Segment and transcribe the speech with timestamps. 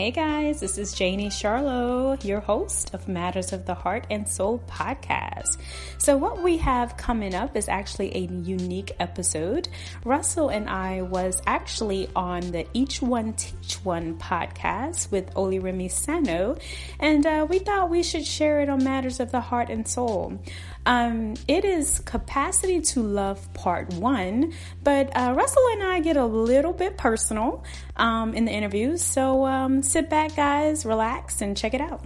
[0.00, 4.64] Hey guys, this is Janie Charlo, your host of Matters of the Heart and Soul
[4.66, 5.58] podcast.
[5.98, 9.68] So, what we have coming up is actually a unique episode.
[10.06, 16.56] Russell and I was actually on the Each One Teach One podcast with Oluremi Sano,
[16.98, 20.40] and uh, we thought we should share it on Matters of the Heart and Soul.
[20.86, 24.52] Um, it is Capacity to Love Part 1,
[24.82, 27.64] but uh, Russell and I get a little bit personal
[27.96, 29.02] um, in the interviews.
[29.02, 32.04] So um, sit back, guys, relax, and check it out.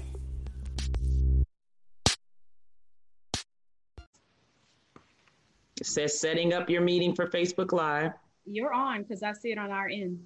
[5.81, 8.13] It says setting up your meeting for Facebook Live.
[8.47, 10.21] You're on because I see it on our end.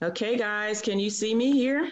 [0.00, 1.90] Okay, guys, can you see me here?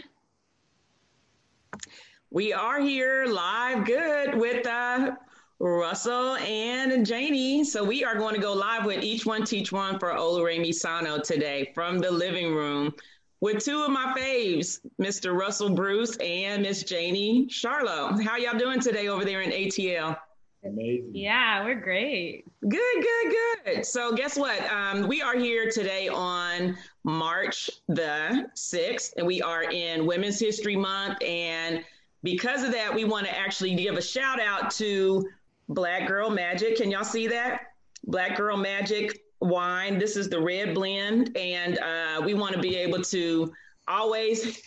[2.31, 5.17] We are here live good with uh,
[5.59, 7.65] Russell and Janie.
[7.65, 11.19] So we are going to go live with each one teach one for Oluremi Sano
[11.19, 12.95] today from the living room
[13.41, 15.37] with two of my faves, Mr.
[15.37, 18.23] Russell Bruce and Miss Janie Charlo.
[18.23, 20.17] How y'all doing today over there in ATL?
[20.65, 21.11] Amazing.
[21.12, 22.45] Yeah, we're great.
[22.61, 23.34] Good, good,
[23.65, 23.87] good.
[23.87, 24.61] So, guess what?
[24.73, 30.75] Um, we are here today on March the 6th, and we are in Women's History
[30.75, 31.23] Month.
[31.23, 31.85] And
[32.25, 35.25] because of that, we want to actually give a shout out to
[35.69, 36.77] Black Girl Magic.
[36.77, 37.61] Can y'all see that?
[38.09, 39.99] Black Girl Magic wine.
[39.99, 41.37] This is the red blend.
[41.37, 43.53] And uh, we want to be able to
[43.87, 44.61] always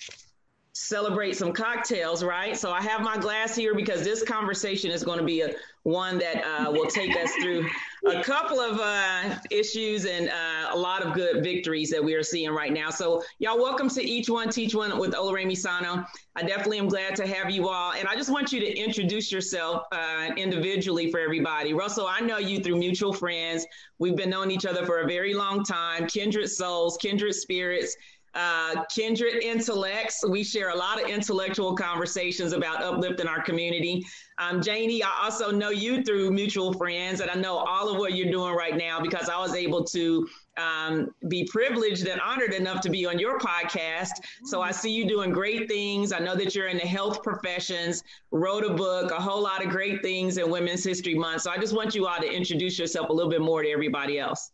[0.80, 2.58] celebrate some cocktails, right?
[2.58, 6.18] So I have my glass here because this conversation is going to be a one
[6.20, 7.68] that uh, will take us through
[8.08, 12.24] a couple of uh, issues and uh, a lot of good victories that we are
[12.24, 12.90] seeing right now.
[12.90, 16.06] So y'all, welcome to each one teach one with Oluremi Sano.
[16.38, 19.34] I definitely am glad to have you all, and I just want you to introduce
[19.34, 21.74] yourself uh, individually for everybody.
[21.74, 23.66] Russell, I know you through mutual friends.
[23.98, 26.08] We've been knowing each other for a very long time.
[26.08, 27.98] Kindred souls, kindred spirits
[28.36, 30.24] uh, kindred intellects.
[30.28, 34.06] We share a lot of intellectual conversations about uplifting our community.
[34.38, 38.14] Um, Janie, I also know you through mutual friends, and I know all of what
[38.14, 42.82] you're doing right now because I was able to um, be privileged and honored enough
[42.82, 44.12] to be on your podcast.
[44.46, 46.12] So I see you doing great things.
[46.12, 49.70] I know that you're in the health professions, wrote a book, a whole lot of
[49.70, 51.42] great things in Women's History Month.
[51.42, 54.20] So I just want you all to introduce yourself a little bit more to everybody
[54.20, 54.52] else.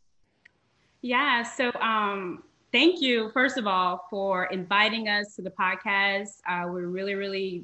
[1.02, 1.44] Yeah.
[1.44, 2.44] So, um,
[2.76, 6.42] thank you, first of all, for inviting us to the podcast.
[6.46, 7.64] Uh, we're really, really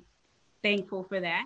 [0.63, 1.43] thankful for that.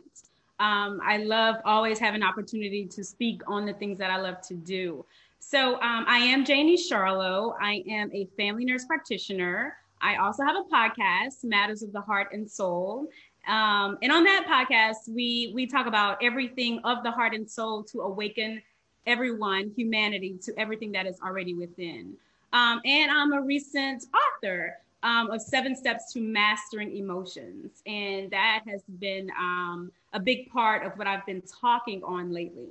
[0.59, 4.39] Um, I love always having an opportunity to speak on the things that I love
[4.41, 5.03] to do.
[5.39, 7.55] So um, I am Janie Charlo.
[7.59, 9.75] I am a family nurse practitioner.
[9.99, 13.07] I also have a podcast, Matters of the Heart and Soul.
[13.47, 17.83] Um, and on that podcast, we we talk about everything of the heart and soul
[17.85, 18.61] to awaken
[19.07, 22.15] everyone, humanity, to everything that is already within.
[22.55, 27.83] Um, and I'm a recent author um, of Seven Steps to Mastering Emotions.
[27.85, 32.69] And that has been um, a big part of what I've been talking on lately.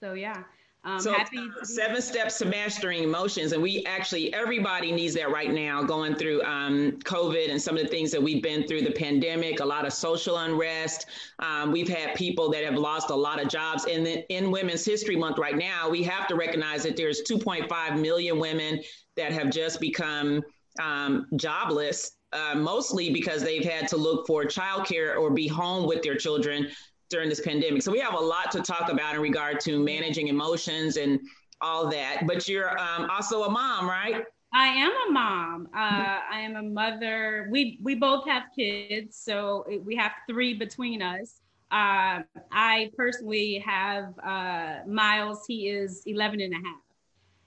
[0.00, 0.42] So, yeah.
[0.84, 1.14] Um, so
[1.62, 6.42] seven steps to mastering emotions, and we actually everybody needs that right now, going through
[6.42, 9.86] um, COVID and some of the things that we've been through the pandemic, a lot
[9.86, 11.06] of social unrest.
[11.38, 13.84] Um, we've had people that have lost a lot of jobs.
[13.84, 18.00] And in, in Women's History Month right now, we have to recognize that there's 2.5
[18.00, 18.80] million women
[19.16, 20.42] that have just become
[20.82, 22.16] um, jobless.
[22.32, 26.66] Uh, mostly because they've had to look for childcare or be home with their children
[27.12, 27.82] during this pandemic.
[27.82, 31.20] So we have a lot to talk about in regard to managing emotions and
[31.60, 32.24] all that.
[32.26, 34.24] But you're um, also a mom, right?
[34.52, 35.68] I am a mom.
[35.74, 37.48] Uh, I am a mother.
[37.50, 41.40] We we both have kids, so we have three between us.
[41.70, 45.46] Uh, I personally have uh, Miles.
[45.46, 46.82] He is 11 and a half.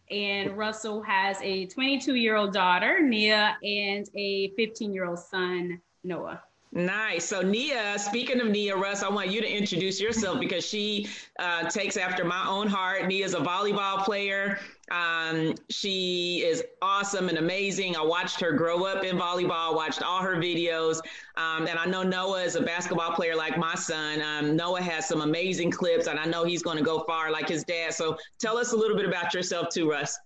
[0.10, 5.80] And Russell has a 22 year old daughter, Nia, and a 15 year old son,
[6.04, 6.42] Noah.
[6.76, 7.24] Nice.
[7.24, 11.08] So Nia, speaking of Nia Russ, I want you to introduce yourself because she
[11.40, 13.08] uh, takes after my own heart.
[13.08, 14.60] Nia is a volleyball player.
[14.92, 17.96] Um, she is awesome and amazing.
[17.96, 21.00] I watched her grow up in volleyball, watched all her videos.
[21.38, 24.22] Um, and I know Noah is a basketball player like my son.
[24.22, 27.48] Um, Noah has some amazing clips, and I know he's going to go far like
[27.48, 27.94] his dad.
[27.94, 30.20] So tell us a little bit about yourself too, Russ.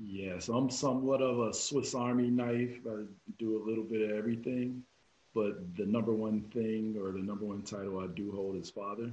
[0.00, 2.78] Yes, I'm somewhat of a Swiss Army knife.
[2.88, 3.02] I
[3.40, 4.84] do a little bit of everything
[5.38, 9.08] but the number one thing or the number one title I do hold is father.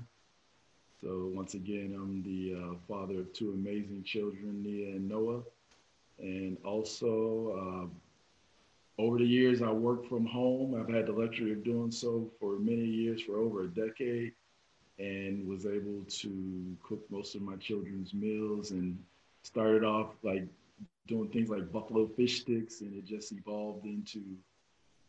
[0.99, 5.41] So once again, I'm the uh, father of two amazing children, Nia and Noah.
[6.17, 7.91] And also,
[8.99, 10.73] uh, over the years, I worked from home.
[10.73, 14.31] I've had the luxury of doing so for many years, for over a decade,
[14.97, 18.97] and was able to cook most of my children's meals and
[19.43, 20.47] started off like
[21.05, 24.21] doing things like buffalo fish sticks, and it just evolved into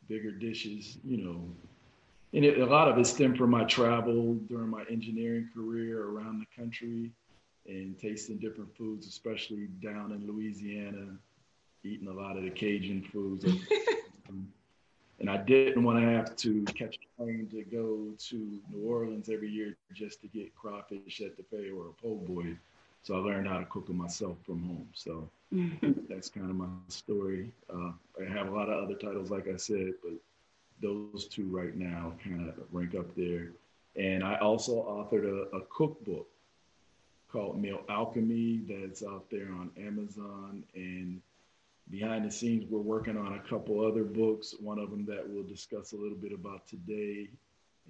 [0.09, 1.49] bigger dishes, you know.
[2.33, 6.41] And it, a lot of it stemmed from my travel during my engineering career around
[6.41, 7.13] the country
[7.67, 11.17] and tasting different foods, especially down in Louisiana,
[11.85, 13.45] eating a lot of the Cajun foods.
[15.21, 19.29] and I didn't want to have to catch a plane to go to New Orleans
[19.29, 22.57] every year just to get crawfish at the Fay or a po' boy.
[23.03, 24.89] So I learned how to cook them myself from home.
[24.95, 25.29] So
[26.09, 27.53] that's kind of my story.
[27.73, 30.13] Uh, I have a lot of other titles, like I said, but
[30.83, 33.53] those two right now kind of rank up there.
[33.97, 36.27] And I also authored a, a cookbook
[37.31, 40.65] called Meal Alchemy that's out there on Amazon.
[40.75, 41.21] And
[41.91, 44.55] behind the scenes, we're working on a couple other books.
[44.61, 47.29] One of them that we'll discuss a little bit about today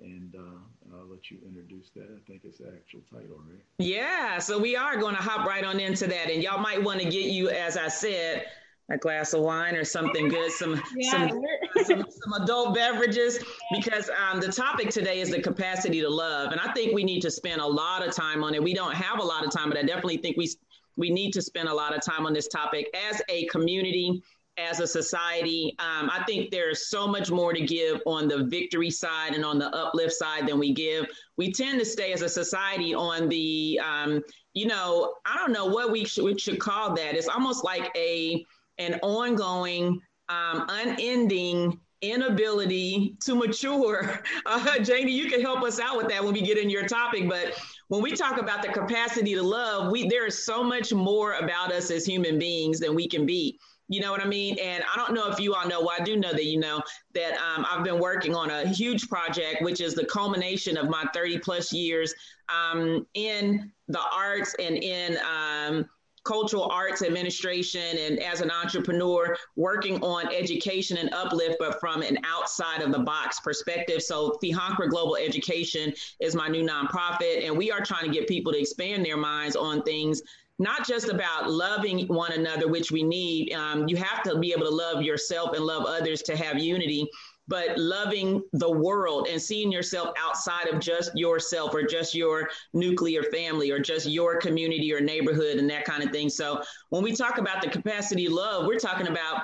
[0.02, 2.04] and uh, I'll let you introduce that.
[2.04, 3.60] I think it's the actual title, right?
[3.78, 7.00] Yeah, so we are going to hop right on into that, and y'all might want
[7.00, 8.46] to get you, as I said,
[8.90, 11.10] a glass of wine or something good, some yeah.
[11.10, 11.42] some,
[11.84, 13.38] some, some adult beverages,
[13.72, 17.20] because um, the topic today is the capacity to love, and I think we need
[17.22, 18.62] to spend a lot of time on it.
[18.62, 20.48] We don't have a lot of time, but I definitely think we
[20.96, 24.22] we need to spend a lot of time on this topic as a community
[24.58, 25.74] as a society.
[25.78, 29.58] Um, I think there's so much more to give on the victory side and on
[29.58, 31.06] the uplift side than we give.
[31.36, 34.22] We tend to stay as a society on the, um,
[34.54, 37.14] you know, I don't know what we should, we should call that.
[37.14, 38.44] It's almost like a
[38.78, 44.22] an ongoing, um, unending inability to mature.
[44.44, 47.28] Uh, Janie, you can help us out with that when we get in your topic.
[47.28, 51.34] But when we talk about the capacity to love, we there is so much more
[51.34, 53.58] about us as human beings than we can be.
[53.88, 54.58] You know what I mean?
[54.58, 56.82] And I don't know if you all know, well, I do know that you know
[57.14, 61.04] that um, I've been working on a huge project, which is the culmination of my
[61.14, 62.12] 30 plus years
[62.48, 65.88] um, in the arts and in um,
[66.26, 72.18] cultural arts administration and as an entrepreneur working on education and uplift but from an
[72.24, 77.70] outside of the box perspective so Fihankra global education is my new nonprofit and we
[77.70, 80.20] are trying to get people to expand their minds on things
[80.58, 83.52] not just about loving one another, which we need.
[83.52, 87.08] Um, you have to be able to love yourself and love others to have unity,
[87.48, 93.22] but loving the world and seeing yourself outside of just yourself or just your nuclear
[93.24, 96.28] family or just your community or neighborhood and that kind of thing.
[96.28, 99.42] So when we talk about the capacity love, we're talking about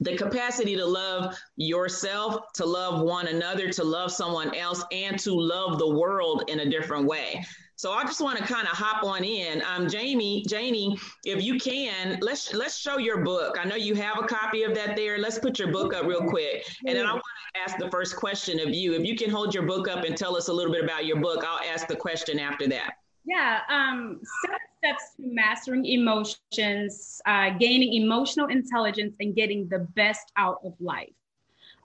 [0.00, 5.32] the capacity to love yourself, to love one another, to love someone else, and to
[5.32, 7.44] love the world in a different way.
[7.78, 9.62] So I just want to kind of hop on in.
[9.62, 13.56] Um, Jamie, Janie, if you can, let's let's show your book.
[13.56, 15.16] I know you have a copy of that there.
[15.16, 17.22] Let's put your book up real quick, and then I want
[17.54, 18.94] to ask the first question of you.
[18.94, 21.20] If you can hold your book up and tell us a little bit about your
[21.20, 22.94] book, I'll ask the question after that.
[23.24, 30.32] Yeah, um, seven steps to mastering emotions, uh, gaining emotional intelligence, and getting the best
[30.36, 31.12] out of life.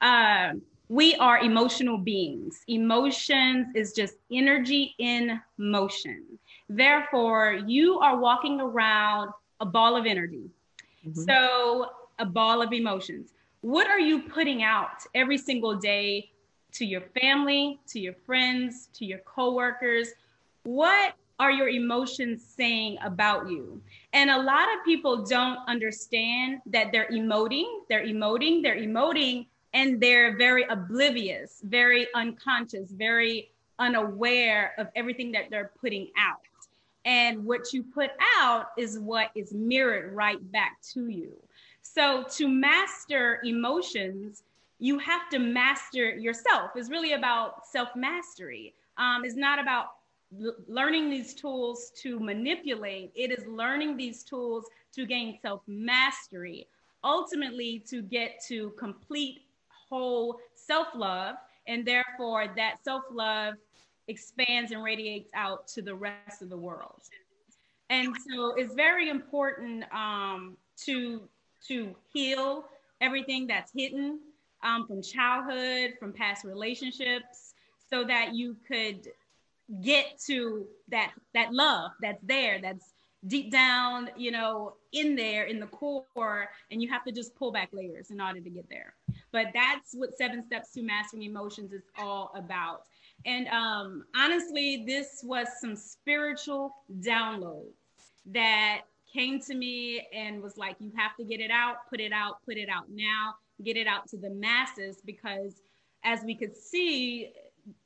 [0.01, 0.53] Uh,
[0.93, 2.61] we are emotional beings.
[2.67, 6.23] Emotions is just energy in motion.
[6.69, 10.51] Therefore, you are walking around a ball of energy.
[11.03, 11.23] Mm-hmm.
[11.23, 13.33] So, a ball of emotions.
[13.61, 16.29] What are you putting out every single day
[16.73, 20.09] to your family, to your friends, to your coworkers?
[20.61, 23.81] What are your emotions saying about you?
[24.13, 29.99] And a lot of people don't understand that they're emoting, they're emoting, they're emoting and
[29.99, 36.41] they're very oblivious, very unconscious, very unaware of everything that they're putting out.
[37.05, 41.33] And what you put out is what is mirrored right back to you.
[41.81, 44.43] So to master emotions,
[44.79, 46.71] you have to master yourself.
[46.75, 48.73] It's really about self mastery.
[48.97, 49.87] Um, it's not about
[50.41, 56.67] l- learning these tools to manipulate, it is learning these tools to gain self mastery,
[57.03, 59.41] ultimately, to get to complete
[59.93, 61.35] whole self love
[61.67, 63.55] And therefore, that self love
[64.07, 67.01] expands and radiates out to the rest of the world.
[67.89, 71.21] And so it's very important um, to,
[71.67, 72.65] to heal
[73.01, 74.19] everything that's hidden
[74.63, 77.53] um, from childhood, from past relationships,
[77.89, 79.07] so that you could
[79.81, 82.93] get to that that love that's there that's
[83.27, 87.51] deep down you know in there in the core and you have to just pull
[87.51, 88.93] back layers in order to get there
[89.33, 92.83] but that's what seven steps to mastering emotions is all about.
[93.25, 97.65] And um, honestly this was some spiritual download
[98.27, 102.13] that came to me and was like you have to get it out put it
[102.13, 105.61] out put it out now get it out to the masses because
[106.03, 107.31] as we could see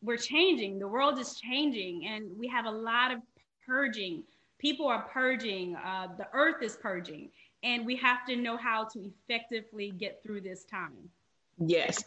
[0.01, 0.79] we're changing.
[0.79, 3.19] The world is changing and we have a lot of
[3.65, 4.23] purging.
[4.59, 5.75] People are purging.
[5.75, 7.29] Uh, the earth is purging.
[7.63, 11.09] And we have to know how to effectively get through this time
[11.59, 12.03] Yes.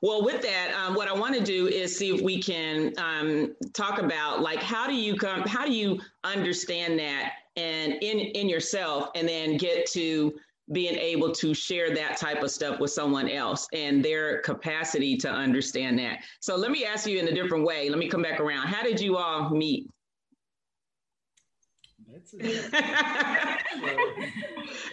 [0.00, 3.54] Well, with that, um, what I want to do is see if we can um,
[3.72, 8.48] talk about like how do you come, how do you understand that and in in
[8.48, 10.34] yourself, and then get to
[10.72, 15.28] being able to share that type of stuff with someone else and their capacity to
[15.30, 16.20] understand that.
[16.40, 17.90] So let me ask you in a different way.
[17.90, 18.68] Let me come back around.
[18.68, 19.90] How did you all meet?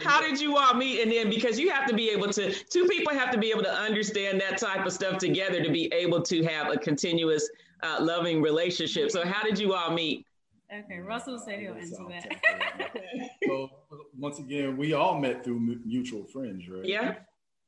[0.03, 1.01] How did you all meet?
[1.01, 3.63] And then because you have to be able to, two people have to be able
[3.63, 7.49] to understand that type of stuff together to be able to have a continuous
[7.83, 9.11] uh, loving relationship.
[9.11, 10.25] So how did you all meet?
[10.73, 12.95] Okay, Russell said he'll answer that.
[13.47, 13.69] so
[14.17, 16.85] once again, we all met through mutual friends, right?
[16.85, 17.15] Yeah.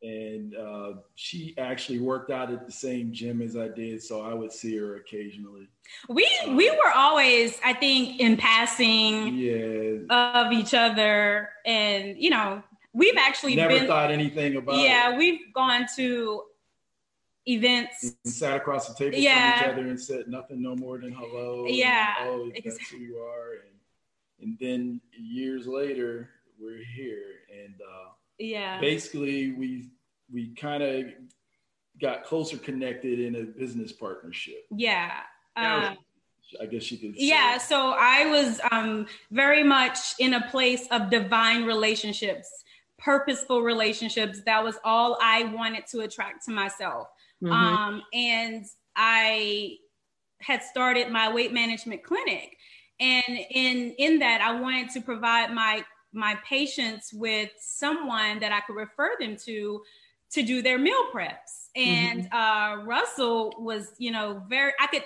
[0.04, 4.34] And uh, she actually worked out at the same gym as I did, so I
[4.34, 5.70] would see her occasionally.
[6.10, 10.44] We um, we were always, I think, in passing yeah.
[10.46, 14.76] of each other, and you know, we've actually never been, thought anything about.
[14.76, 15.18] Yeah, it.
[15.18, 16.44] we've gone to
[17.46, 18.16] events.
[18.26, 19.62] And sat across the table yeah.
[19.62, 21.66] from each other and said nothing no more than hello.
[21.66, 22.14] Yeah.
[22.22, 23.54] And, oh, that's who you are.
[23.54, 23.74] And
[24.42, 26.30] and then years later,
[26.60, 27.24] we're here.
[27.50, 28.10] And uh,
[28.40, 29.90] yeah, basically we
[30.32, 31.06] we kind of
[32.02, 34.66] got closer connected in a business partnership.
[34.76, 35.12] Yeah.
[35.56, 35.98] Um,
[36.62, 37.16] I guess you could.
[37.16, 37.58] Yeah.
[37.58, 42.50] So I was um, very much in a place of divine relationships,
[42.98, 44.42] purposeful relationships.
[44.46, 47.08] That was all I wanted to attract to myself.
[47.44, 47.54] Mm-hmm.
[47.54, 49.78] Um, and I
[50.42, 52.58] had started my weight management clinic.
[53.00, 58.62] And in in that, I wanted to provide my my patients with someone that I
[58.62, 59.82] could refer them to
[60.32, 61.70] to do their meal preps.
[61.76, 62.36] And mm-hmm.
[62.36, 64.74] uh, Russell was, you know, very.
[64.80, 65.04] I could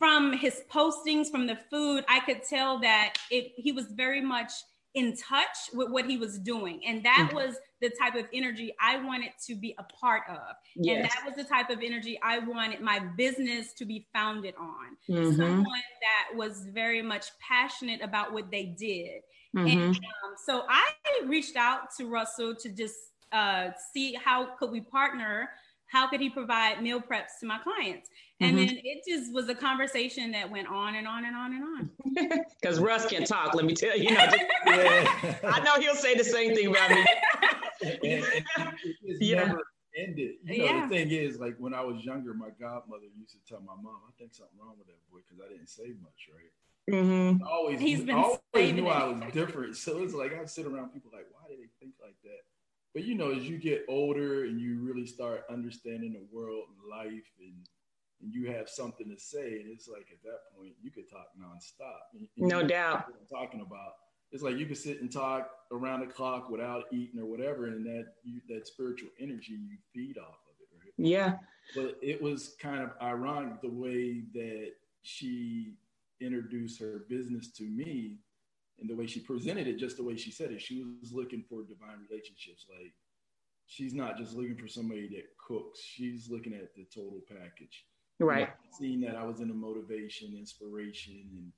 [0.00, 4.50] from his postings from the food, I could tell that it, he was very much
[4.94, 6.80] in touch with what he was doing.
[6.86, 7.36] And that mm-hmm.
[7.36, 10.56] was the type of energy I wanted to be a part of.
[10.74, 10.96] Yes.
[10.96, 14.96] And that was the type of energy I wanted my business to be founded on.
[15.08, 15.36] Mm-hmm.
[15.36, 19.20] Someone that was very much passionate about what they did.
[19.56, 19.66] Mm-hmm.
[19.66, 20.90] And um, so I
[21.26, 22.96] reached out to Russell to just
[23.32, 25.50] uh, see how could we partner
[25.90, 28.08] how could he provide meal preps to my clients?
[28.40, 28.66] And mm-hmm.
[28.66, 31.90] then it just was a conversation that went on and on and on and on.
[32.60, 34.04] Because Russ can talk, let me tell you.
[34.04, 35.36] you know, just, yeah.
[35.44, 37.04] I know he'll say the same thing about me.
[37.82, 38.24] and,
[38.58, 39.46] and it's yeah.
[39.46, 39.62] never
[39.96, 40.34] ended.
[40.44, 40.86] You know, yeah.
[40.86, 43.98] the thing is, like when I was younger, my godmother used to tell my mom,
[44.06, 46.52] I think something wrong with that boy because I didn't say much, right?
[46.90, 47.42] Mm-hmm.
[47.44, 48.92] Always, He's been I always knew it.
[48.92, 49.76] I was different.
[49.76, 52.40] So it's like I'd sit around people like, why do they think like that?
[52.92, 56.90] but you know, as you get older and you really start understanding the world and
[56.90, 57.54] life and
[58.22, 61.28] and you have something to say, and it's like at that point you could talk
[61.40, 62.12] nonstop.
[62.12, 63.06] And, and no doubt.
[63.08, 63.92] I'm talking about
[64.30, 67.84] it's like you could sit and talk around the clock without eating or whatever, and
[67.86, 70.92] that you, that spiritual energy you feed off of it, right?
[70.98, 71.36] Yeah.
[71.74, 75.74] But it was kind of ironic the way that she
[76.20, 78.18] introduced her business to me
[78.80, 81.44] and the way she presented it, just the way she said it, she was looking
[81.48, 82.66] for divine relationships.
[82.68, 82.94] Like
[83.66, 87.84] she's not just looking for somebody that cooks; she's looking at the total package.
[88.18, 88.50] Right.
[88.78, 91.52] Seeing that I was in a motivation, inspiration, and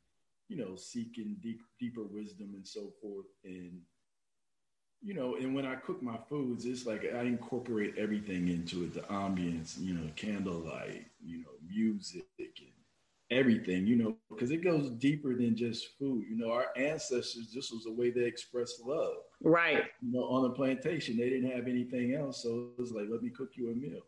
[0.49, 3.81] you know, seeking deep, deeper wisdom and so forth, and
[5.01, 8.95] you know, and when I cook my foods, it's like I incorporate everything into it:
[8.95, 12.72] the ambience, you know, candlelight, you know, music, and
[13.33, 16.25] everything, you know, because it goes deeper than just food.
[16.29, 19.15] You know, our ancestors, this was the way they expressed love.
[19.43, 19.85] Right.
[20.03, 22.43] You know, on the plantation, they didn't have anything else.
[22.43, 24.03] So it was like, let me cook you a meal.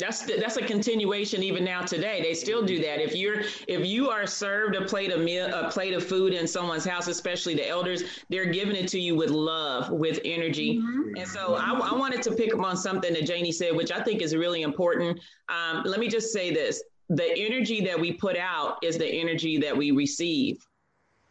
[0.00, 2.22] That's the, that's a continuation even now today.
[2.22, 3.00] They still do that.
[3.00, 6.46] If you're if you are served a plate of meal, a plate of food in
[6.46, 10.78] someone's house, especially the elders, they're giving it to you with love, with energy.
[10.78, 11.16] Mm-hmm.
[11.18, 14.02] And so I, I, wanted to pick up on something that Janie said, which I
[14.02, 15.20] think is really important.
[15.48, 19.58] Um, let me just say this: the energy that we put out is the energy
[19.58, 20.64] that we receive,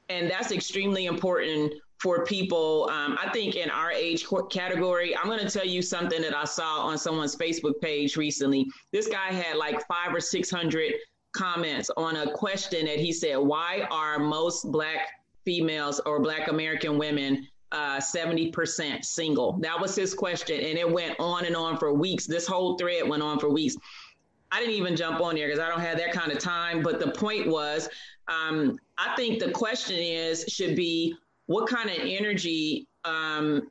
[0.10, 2.90] and that's extremely important for people.
[2.92, 6.44] Um, I think in our age category, I'm going to tell you something that I
[6.44, 8.68] saw on someone's Facebook page recently.
[8.92, 10.94] This guy had like five or 600
[11.32, 15.08] comments on a question that he said, Why are most Black
[15.46, 19.54] females or Black American women uh, 70% single?
[19.60, 20.60] That was his question.
[20.60, 22.26] And it went on and on for weeks.
[22.26, 23.76] This whole thread went on for weeks.
[24.52, 26.82] I didn't even jump on there because I don't have that kind of time.
[26.82, 27.88] But the point was,
[28.28, 31.16] um, I think the question is should be
[31.46, 33.70] what kind of energy um,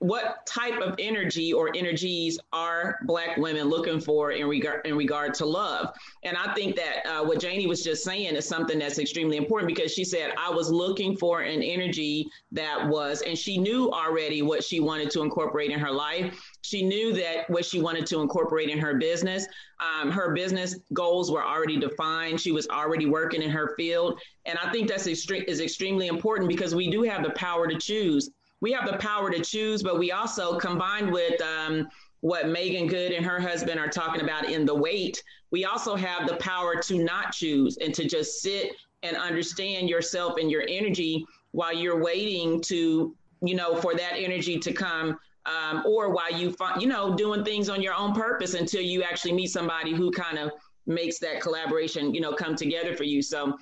[0.00, 5.34] what type of energy or energies are black women looking for in regard in regard
[5.34, 5.94] to love?
[6.24, 9.68] And i think that uh, what janie was just saying is something that's extremely important
[9.74, 14.42] because she said i was looking for an energy that was and she knew already
[14.42, 16.40] what she wanted to incorporate in her life.
[16.62, 19.46] She knew that what she wanted to incorporate in her business.
[19.80, 22.40] Um, her business goals were already defined.
[22.40, 24.20] She was already working in her field.
[24.46, 27.78] And i think that's extre- is extremely important because we do have the power to
[27.78, 31.88] choose we have the power to choose, but we also combined with um,
[32.20, 36.28] what Meagan Good and her husband are talking about in the wait, we also have
[36.28, 41.24] the power to not choose and to just sit and understand yourself and your energy
[41.52, 45.18] while you're waiting to, you know, for that energy to come.
[45.46, 49.32] Um, or while you, you know, doing things on your own purpose until you actually
[49.32, 50.52] meet somebody who kind of
[50.86, 53.22] makes that collaboration, you know, come together for you.
[53.22, 53.56] So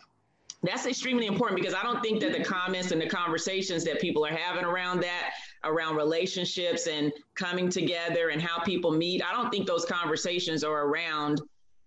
[0.62, 4.26] that's extremely important because I don't think that the comments and the conversations that people
[4.26, 5.34] are having around that,
[5.64, 10.86] around relationships and coming together and how people meet, I don't think those conversations are
[10.86, 11.40] around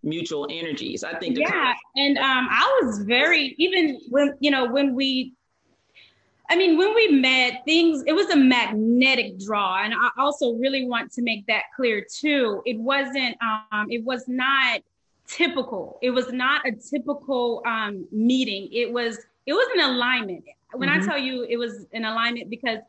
[0.03, 1.03] mutual energies.
[1.03, 1.37] I think.
[1.37, 5.33] yeah, and um, I was very even when you know when we.
[6.49, 9.81] I mean, when we met, things, it was a magnetic draw.
[9.85, 12.61] And I also really want to make that clear too.
[12.65, 14.81] It wasn't, um, it was not
[15.31, 15.97] typical.
[16.01, 18.69] It was not a typical um, meeting.
[18.71, 20.43] It was it was an alignment.
[20.73, 21.01] When mm-hmm.
[21.01, 22.79] I tell you it was an alignment because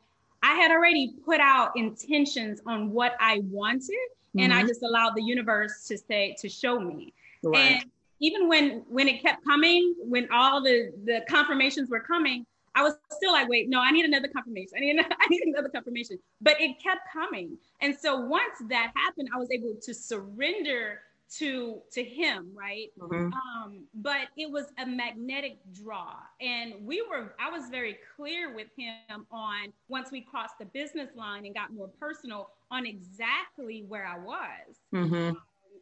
[0.43, 4.41] I had already put out intentions on what I wanted, mm-hmm.
[4.41, 4.69] and I mm-hmm.
[4.69, 7.15] just allowed the universe to say to show me.
[7.43, 7.59] Right.
[7.59, 7.85] And
[8.21, 12.45] even when when it kept coming, when all the the confirmations were coming,
[12.75, 14.73] I was still like, wait, no, I need another confirmation.
[14.77, 16.19] I need another, I need another confirmation.
[16.41, 21.01] But it kept coming, and so once that happened, I was able to surrender
[21.39, 23.33] to to him right mm-hmm.
[23.33, 28.69] um but it was a magnetic draw and we were i was very clear with
[28.77, 34.07] him on once we crossed the business line and got more personal on exactly where
[34.07, 35.15] i was mm-hmm.
[35.15, 35.37] um,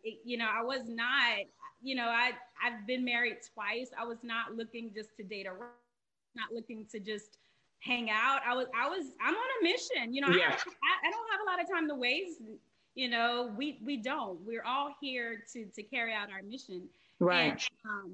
[0.05, 1.39] it, you know i was not
[1.83, 2.31] you know i
[2.65, 5.53] i've been married twice i was not looking just to date a
[6.37, 7.39] not looking to just
[7.81, 10.51] hang out i was i was i'm on a mission you know yeah.
[10.51, 12.41] I, I, I don't have a lot of time to waste
[12.95, 14.41] you know we we don't.
[14.45, 16.89] We're all here to to carry out our mission.
[17.19, 17.51] Right.
[17.51, 18.13] and, um,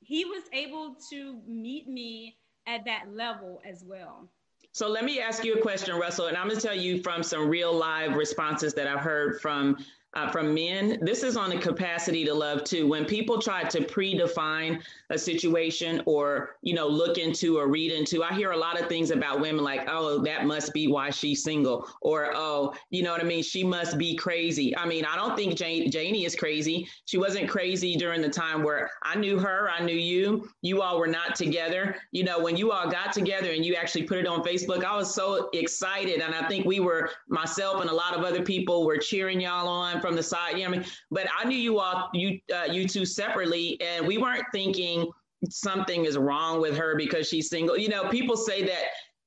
[0.00, 2.36] he was able to meet me
[2.66, 4.28] at that level as well.
[4.72, 7.22] So let me ask you a question russell and i'm going to tell you from
[7.22, 9.76] some real live responses that i've heard from
[10.14, 10.98] uh, from men.
[11.02, 12.88] This is on the capacity to love too.
[12.88, 18.22] When people try to predefine a situation or, you know, look into or read into,
[18.22, 21.42] I hear a lot of things about women like, oh, that must be why she's
[21.42, 21.88] single.
[22.00, 23.42] Or, oh, you know what I mean?
[23.42, 24.76] She must be crazy.
[24.76, 26.88] I mean, I don't think Jane, Janie is crazy.
[27.04, 30.98] She wasn't crazy during the time where I knew her, I knew you, you all
[30.98, 31.96] were not together.
[32.12, 34.96] You know, when you all got together and you actually put it on Facebook, I
[34.96, 36.20] was so excited.
[36.20, 39.68] And I think we were, myself and a lot of other people were cheering y'all
[39.68, 40.58] on from the side.
[40.58, 40.84] You know I mean?
[41.10, 45.10] But I knew you all, you uh, you two separately, and we weren't thinking
[45.48, 47.76] something is wrong with her because she's single.
[47.76, 48.84] You know, people say that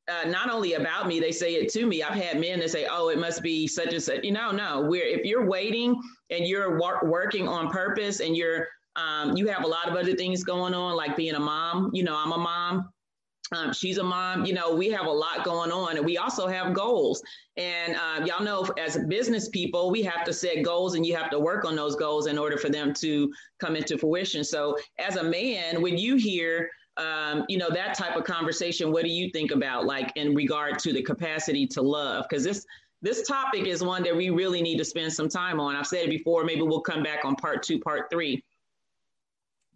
[0.07, 2.03] uh, not only about me, they say it to me.
[2.03, 4.81] I've had men that say, "Oh, it must be such and such." You know, no.
[4.81, 9.63] We're if you're waiting and you're wor- working on purpose and you're um, you have
[9.63, 11.91] a lot of other things going on, like being a mom.
[11.93, 12.89] You know, I'm a mom.
[13.53, 14.45] Um, she's a mom.
[14.45, 17.21] You know, we have a lot going on, and we also have goals.
[17.57, 21.29] And uh, y'all know, as business people, we have to set goals, and you have
[21.31, 24.43] to work on those goals in order for them to come into fruition.
[24.43, 29.03] So, as a man, when you hear um, you know that type of conversation, what
[29.03, 32.25] do you think about, like in regard to the capacity to love?
[32.29, 32.65] Because this
[33.01, 35.75] this topic is one that we really need to spend some time on.
[35.75, 36.43] I've said it before.
[36.45, 38.43] Maybe we'll come back on part two, part three.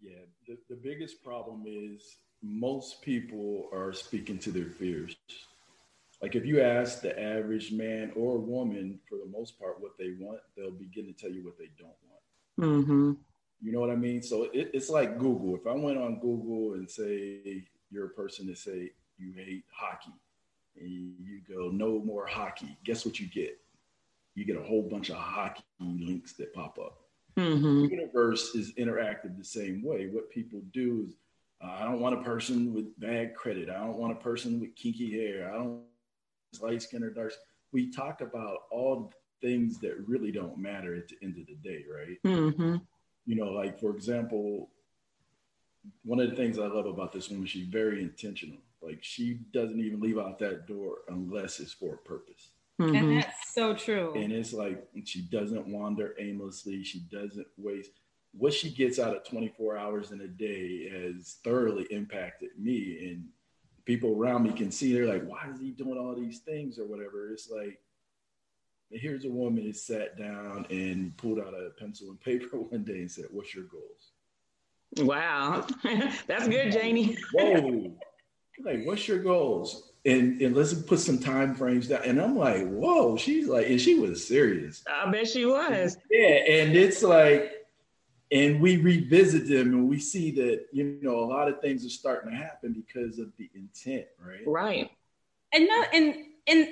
[0.02, 5.16] Yeah, the, the biggest problem is most people are speaking to their fears.
[6.22, 10.14] like if you ask the average man or woman for the most part what they
[10.20, 12.82] want, they'll begin to tell you what they don't want.
[12.82, 13.12] Mm-hmm.
[13.62, 14.22] You know what I mean?
[14.22, 15.56] So it, it's like Google.
[15.56, 20.14] If I went on Google and say you're a person that say you hate hockey,
[20.80, 23.58] and you go no more hockey, guess what you get?
[24.36, 27.00] You get a whole bunch of hockey links that pop up.
[27.38, 27.84] Mm-hmm.
[27.84, 30.08] The universe is interactive the same way.
[30.12, 31.14] What people do is,
[31.66, 33.70] uh, I don't want a person with bad credit.
[33.70, 35.50] I don't want a person with kinky hair.
[35.50, 35.82] I don't
[36.62, 37.34] light skin or dark.
[37.72, 41.84] We talk about all things that really don't matter at the end of the day,
[41.94, 42.18] right?
[42.26, 42.78] Mm-hmm.
[43.26, 44.70] You know, like for example,
[46.04, 48.58] one of the things I love about this woman, she's very intentional.
[48.82, 52.52] Like she doesn't even leave out that door unless it's for a purpose.
[52.80, 52.96] Mm-hmm.
[52.96, 54.14] And that's so true.
[54.16, 56.84] And it's like she doesn't wander aimlessly.
[56.84, 57.92] She doesn't waste.
[58.38, 63.08] What she gets out of 24 hours in a day has thoroughly impacted me.
[63.10, 63.26] And
[63.86, 66.86] people around me can see they're like, why is he doing all these things or
[66.86, 67.32] whatever?
[67.32, 67.80] It's like,
[68.92, 73.00] here's a woman that sat down and pulled out a pencil and paper one day
[73.00, 74.12] and said, What's your goals?
[74.98, 75.68] Wow.
[76.28, 77.18] That's good, Janie.
[77.34, 77.94] Whoa.
[78.64, 79.92] like, what's your goals?
[80.06, 82.04] And and let's put some time frames down.
[82.04, 84.84] And I'm like, whoa, she's like, and she was serious.
[84.88, 85.98] I bet she was.
[86.12, 87.52] Yeah, and it's like,
[88.36, 91.90] and we revisit them and we see that, you know, a lot of things are
[91.90, 94.42] starting to happen because of the intent, right?
[94.46, 94.92] Right.
[95.54, 96.16] and no and
[96.48, 96.68] and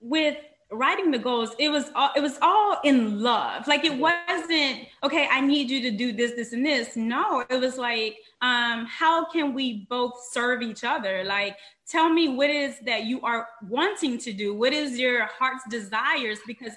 [0.00, 0.36] with
[0.72, 5.26] writing the goals it was all it was all in love like it wasn't okay
[5.30, 9.24] i need you to do this this and this no it was like um how
[9.24, 11.56] can we both serve each other like
[11.90, 16.38] tell me what is that you are wanting to do what is your heart's desires
[16.46, 16.72] because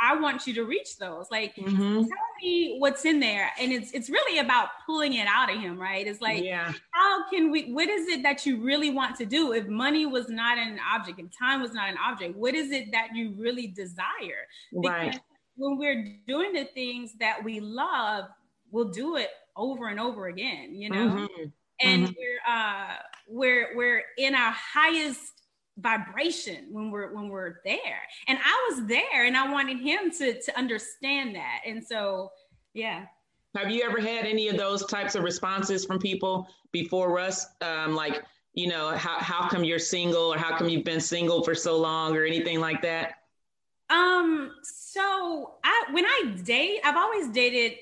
[0.00, 2.00] i want you to reach those like Mm-hmm.
[2.02, 5.78] tell me what's in there and it's it's really about pulling it out of him
[5.80, 6.72] right it's like yeah.
[6.90, 10.28] how can we what is it that you really want to do if money was
[10.28, 13.68] not an object if time was not an object what is it that you really
[13.68, 15.18] desire Right.
[15.56, 18.24] when we're doing the things that we love
[18.70, 21.52] we'll do it over and over again you know Mhm.
[21.80, 22.14] and Mhm.
[22.18, 25.32] we're uh we're we're in our highest
[25.78, 30.40] vibration when we're when we're there and i was there and i wanted him to
[30.40, 32.30] to understand that and so
[32.72, 33.04] yeah
[33.56, 37.46] Have you ever had any of those types of responses from people before us?
[37.62, 41.42] Um, like, you know, how, how come you're single or how come you've been single
[41.42, 43.14] for so long or anything like that?
[43.88, 47.78] Um, so I when I date, I've always dated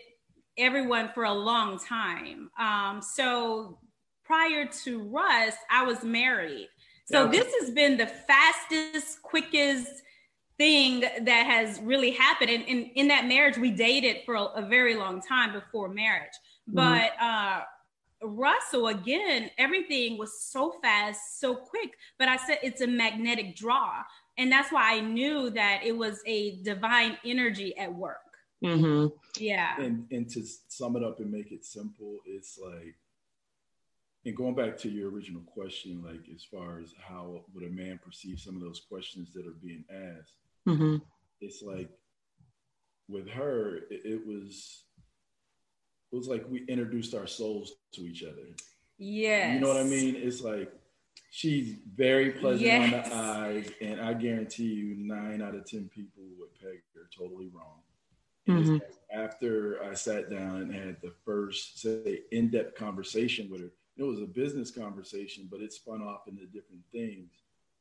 [0.58, 2.50] everyone for a long time.
[2.58, 3.78] Um, so
[4.24, 6.68] prior to Russ, I was married.
[7.06, 7.38] So Okay.
[7.38, 10.02] this has been the fastest, quickest
[10.56, 12.50] thing that has really happened.
[12.50, 16.32] And in, in that marriage, we dated for a, a very long time before marriage.
[16.66, 17.62] But uh
[18.22, 21.90] Russell, again, everything was so fast, so quick.
[22.18, 24.02] But I said it's a magnetic draw.
[24.38, 28.16] And that's why I knew that it was a divine energy at work.
[28.64, 29.08] Mm-hmm.
[29.38, 29.78] Yeah.
[29.78, 32.94] and and to sum it up and make it simple, it's like,
[34.26, 37.98] and going back to your original question, like as far as how would a man
[38.04, 40.34] perceive some of those questions that are being asked,
[40.66, 40.96] Mm-hmm.
[41.42, 41.90] it's like
[43.06, 44.84] with her, it, it was
[46.10, 48.46] it was like we introduced our souls to each other.
[48.96, 50.14] Yeah, You know what I mean?
[50.16, 50.72] It's like
[51.30, 56.22] she's very pleasant on the eyes, and I guarantee you, nine out of ten people
[56.38, 57.80] would peg her totally wrong.
[58.48, 58.74] Mhm.
[58.80, 64.02] like after I sat down and had the first, say, in-depth conversation with her, it
[64.02, 67.30] was a business conversation, but it spun off into different things,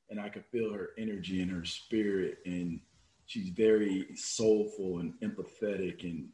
[0.09, 2.79] and I could feel her energy and her spirit, and
[3.25, 6.29] she's very soulful and empathetic and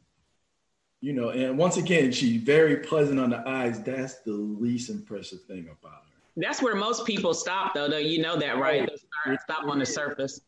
[1.00, 3.80] you know, and once again, she's very pleasant on the eyes.
[3.82, 6.20] That's the least impressive thing about her.
[6.36, 7.88] That's where most people stop, though.
[7.88, 8.88] Though you know that, right?
[8.90, 10.42] Oh, they stop on the surface.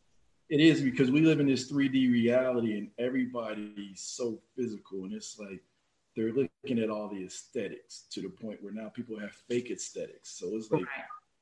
[0.49, 5.39] It is because we live in this 3D reality and everybody's so physical, and it's
[5.39, 5.63] like
[6.15, 10.37] they're looking at all the aesthetics to the point where now people have fake aesthetics.
[10.37, 10.85] So it's like,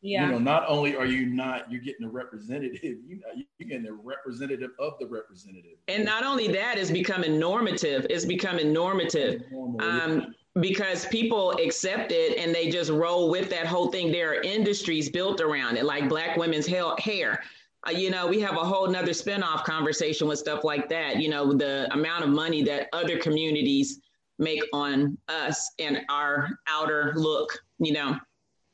[0.02, 0.26] Yeah.
[0.26, 3.88] you know, not only are you not you're getting a representative, you know, you're getting
[3.88, 5.78] a representative of the representative.
[5.88, 8.08] And not only that, it's becoming normative.
[8.10, 9.44] It's becoming normative.
[9.52, 9.82] Normal.
[9.82, 14.12] um, because people accept it and they just roll with that whole thing.
[14.12, 17.42] There are industries built around it, like Black women's hair.
[17.88, 21.22] Uh, you know, we have a whole nother spinoff conversation with stuff like that.
[21.22, 24.02] You know, the amount of money that other communities
[24.42, 27.64] make on us and our outer look.
[27.80, 28.18] You know,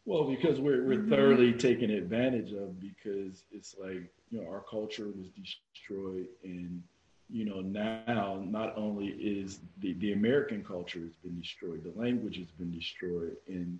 [0.05, 5.07] Well, because we're we're thoroughly taken advantage of because it's like you know our culture
[5.07, 6.81] was destroyed, and
[7.29, 12.37] you know now not only is the the American culture has been destroyed, the language
[12.37, 13.79] has been destroyed, and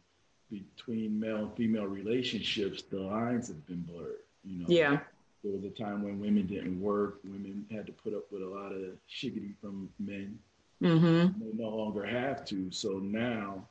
[0.50, 4.23] between male and female relationships, the lines have been blurred.
[4.43, 4.65] You know.
[4.67, 5.00] Yeah.
[5.43, 7.19] There was a time when women didn't work.
[7.23, 10.38] Women had to put up with a lot of shiggity from men.
[10.82, 11.40] Mm-hmm.
[11.40, 12.72] They no longer have to.
[12.72, 13.68] So now,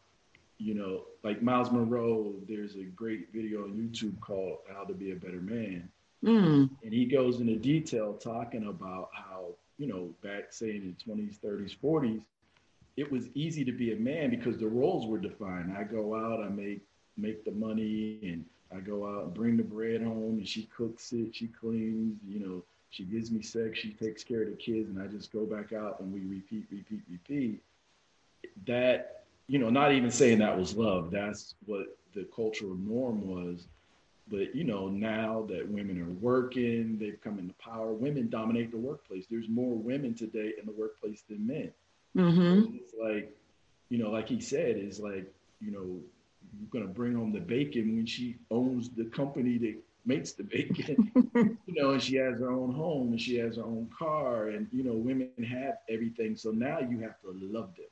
[0.58, 5.12] you know, like Myles Munroe, there's a great video on YouTube called How to Be
[5.12, 5.88] a Better Man.
[6.24, 6.70] Mm.
[6.82, 11.38] And he goes into detail talking about how, you know, back say in the 20s,
[11.38, 12.22] 30s, 40s,
[12.96, 15.76] it was easy to be a man because the roles were defined.
[15.76, 16.80] I go out, I make
[17.16, 21.12] make the money and I go out and bring the bread home and she cooks
[21.12, 24.88] it, she cleans, you know, she gives me sex, she takes care of the kids,
[24.88, 27.62] and I just go back out and we repeat, repeat, repeat.
[28.66, 33.66] That, you know, not even saying that was love, that's what the cultural norm was.
[34.28, 38.76] But, you know, now that women are working, they've come into power, women dominate the
[38.76, 39.26] workplace.
[39.30, 41.70] There's more women today in the workplace than men.
[42.16, 42.76] Mm-hmm.
[42.76, 43.36] It's like,
[43.88, 46.00] you know, like he said, is like, you know,
[46.58, 51.10] you're gonna bring home the bacon when she owns the company that makes the bacon,
[51.66, 54.68] you know, and she has her own home and she has her own car, and
[54.72, 56.36] you know, women have everything.
[56.36, 57.86] So now you have to love them.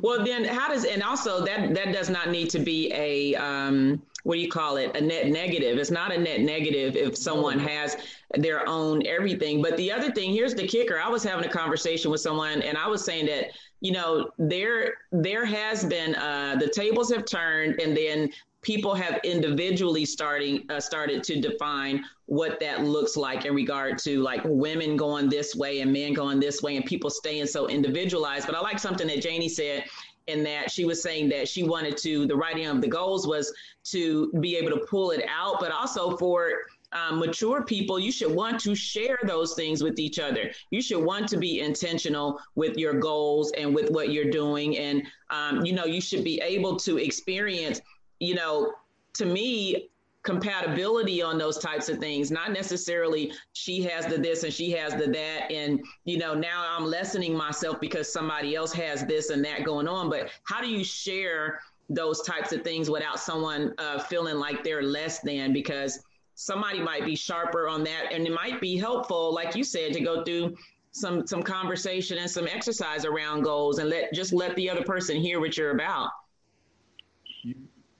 [0.00, 4.02] Well, then how does and also that that does not need to be a um,
[4.24, 5.78] what do you call it a net negative.
[5.78, 7.96] It's not a net negative if someone has
[8.36, 9.62] their own everything.
[9.62, 10.98] But the other thing here's the kicker.
[10.98, 14.94] I was having a conversation with someone and I was saying that you know there
[15.12, 18.30] there has been uh, the tables have turned and then
[18.62, 24.20] people have individually starting uh, started to define what that looks like in regard to
[24.20, 28.46] like women going this way and men going this way and people staying so individualized
[28.46, 29.84] but i like something that janie said
[30.26, 33.52] in that she was saying that she wanted to the writing of the goals was
[33.84, 36.50] to be able to pull it out but also for
[36.92, 40.50] um, mature people, you should want to share those things with each other.
[40.70, 44.78] You should want to be intentional with your goals and with what you're doing.
[44.78, 47.80] And, um, you know, you should be able to experience
[48.20, 48.72] you know,
[49.14, 49.88] to me,
[50.22, 54.94] compatibility on those types of things, not necessarily she has the this and she has
[54.94, 55.50] the that.
[55.50, 59.88] And, you know, now I'm lessening myself because somebody else has this and that going
[59.88, 60.10] on.
[60.10, 64.82] But how do you share those types of things without someone uh, feeling like they're
[64.82, 65.52] less than?
[65.52, 66.00] Because
[66.34, 70.00] somebody might be sharper on that and it might be helpful, like you said, to
[70.00, 70.54] go through
[70.90, 75.16] some some conversation and some exercise around goals and let just let the other person
[75.16, 76.10] hear what you're about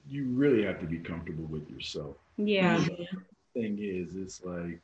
[0.08, 2.16] you really have to be comfortable with yourself.
[2.36, 2.84] Yeah.
[3.54, 4.80] thing is, it's like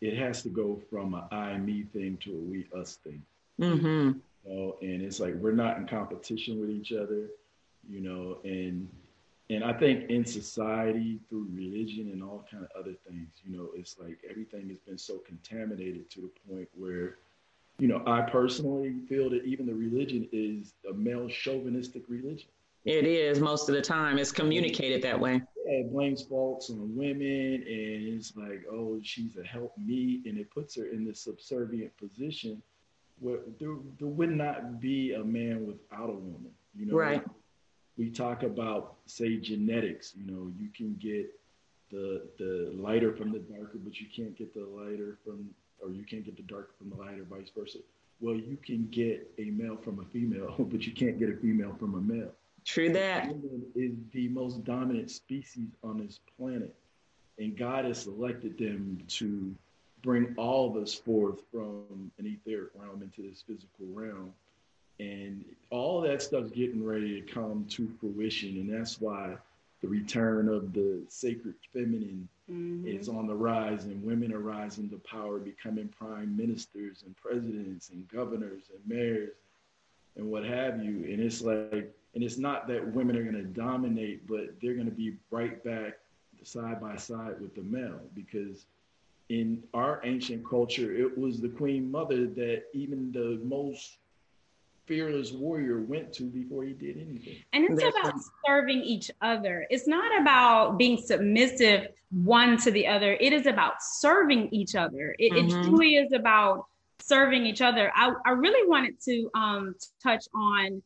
[0.00, 3.22] it has to go from a I me thing to a we us thing.
[3.60, 3.86] Mm-hmm.
[3.86, 7.28] You know, and it's like we're not in competition with each other,
[7.88, 8.88] you know, and
[9.50, 13.68] and I think in society through religion and all kind of other things, you know,
[13.74, 17.18] it's like everything has been so contaminated to the point where,
[17.78, 22.48] you know, I personally feel that even the religion is a male chauvinistic religion.
[22.84, 24.18] It is most of the time.
[24.18, 25.40] It's communicated that way.
[25.64, 30.36] Yeah, it blames faults on women, and it's like, oh, she's a help me, and
[30.36, 32.62] it puts her in this subservient position
[33.20, 36.50] where there, there would not be a man without a woman.
[36.76, 37.24] You know, right?
[37.96, 40.12] We talk about, say, genetics.
[40.16, 41.30] You know, you can get
[41.90, 45.48] the the lighter from the darker, but you can't get the lighter from,
[45.80, 47.78] or you can't get the darker from the lighter, vice versa.
[48.20, 51.74] Well, you can get a male from a female, but you can't get a female
[51.78, 52.32] from a male.
[52.64, 53.28] True that.
[53.28, 56.74] Women is the most dominant species on this planet.
[57.38, 59.54] And God has selected them to
[60.02, 64.32] bring all of us forth from an etheric realm into this physical realm.
[65.00, 68.50] And all that stuff's getting ready to come to fruition.
[68.50, 69.34] And that's why
[69.82, 72.86] the return of the sacred feminine mm-hmm.
[72.86, 77.90] is on the rise, and women are rising to power, becoming prime ministers and presidents
[77.90, 79.34] and governors and mayors
[80.16, 81.04] and what have you.
[81.10, 84.86] And it's like, and it's not that women are going to dominate, but they're going
[84.86, 85.94] to be right back
[86.42, 88.66] side by side with the male because
[89.30, 93.98] in our ancient culture, it was the queen mother that even the most
[94.86, 97.36] fearless warrior went to before he did anything.
[97.54, 99.66] And it's That's about serving each other.
[99.70, 103.16] It's not about being submissive one to the other.
[103.18, 105.16] It is about serving each other.
[105.18, 105.60] It, mm-hmm.
[105.60, 106.66] it truly is about
[107.00, 107.90] serving each other.
[107.94, 110.82] I, I really wanted to um, touch on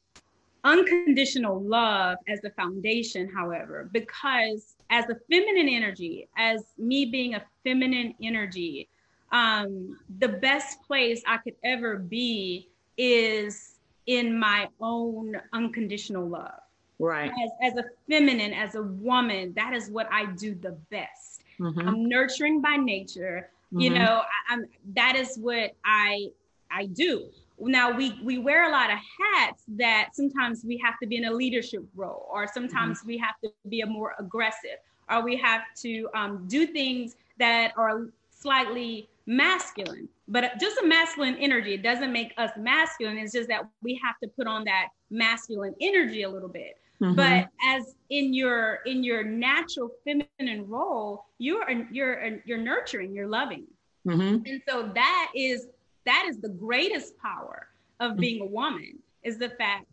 [0.65, 7.43] unconditional love as the foundation, however, because as a feminine energy, as me being a
[7.65, 8.89] feminine energy,
[9.33, 16.61] um, the best place I could ever be is in my own unconditional love.
[16.99, 17.31] Right.
[17.31, 21.43] As, as a feminine, as a woman, that is what I do the best.
[21.61, 21.89] Mm-hmm.
[21.89, 23.51] I'm nurturing by nature.
[23.73, 23.81] Mm-hmm.
[23.81, 26.31] You know, I, I'm that is what I
[26.71, 27.29] I do
[27.61, 31.25] now we we wear a lot of hats that sometimes we have to be in
[31.25, 33.09] a leadership role or sometimes mm-hmm.
[33.09, 34.79] we have to be a more aggressive
[35.11, 41.37] or we have to um, do things that are slightly masculine, but just a masculine
[41.37, 41.75] energy.
[41.75, 43.19] It doesn't make us masculine.
[43.19, 46.77] It's just that we have to put on that masculine energy a little bit.
[47.03, 47.15] Mm-hmm.
[47.15, 53.67] But as in your in your natural feminine role, you're you're you're nurturing, you're loving,
[54.05, 54.45] mm-hmm.
[54.45, 55.69] and so that is
[56.09, 57.69] that is the greatest power
[58.01, 58.21] of mm-hmm.
[58.21, 59.87] being a woman is the fact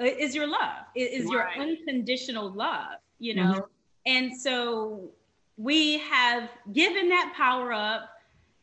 [0.00, 1.56] uh, is your love is right.
[1.56, 3.60] your unconditional love you know mm-hmm.
[4.06, 5.08] and so
[5.56, 8.10] we have given that power up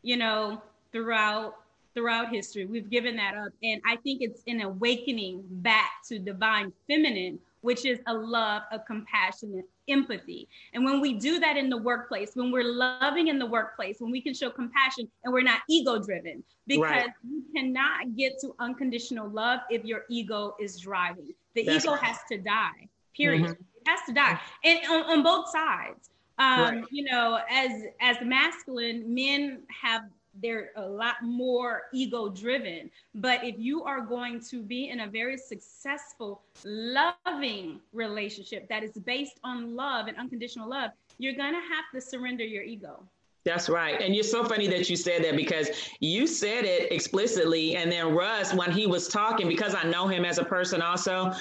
[0.02, 0.60] you know
[0.92, 1.54] throughout
[1.94, 6.72] throughout history we've given that up and i think it's an awakening back to divine
[6.86, 10.48] feminine which is a love of compassion and empathy.
[10.74, 14.10] And when we do that in the workplace, when we're loving in the workplace, when
[14.10, 17.06] we can show compassion and we're not ego driven, because right.
[17.28, 21.32] you cannot get to unconditional love if your ego is driving.
[21.54, 22.02] The That's ego right.
[22.04, 23.42] has to die, period.
[23.42, 23.52] Mm-hmm.
[23.52, 24.38] It has to die.
[24.64, 26.10] And on, on both sides.
[26.40, 26.84] Um, right.
[26.92, 30.02] you know, as as masculine, men have
[30.42, 32.90] they're a lot more ego driven.
[33.14, 38.92] But if you are going to be in a very successful, loving relationship that is
[38.92, 43.02] based on love and unconditional love, you're going to have to surrender your ego.
[43.44, 44.00] That's right.
[44.00, 45.70] And you're so funny that you said that because
[46.00, 47.76] you said it explicitly.
[47.76, 51.32] And then Russ, when he was talking, because I know him as a person also,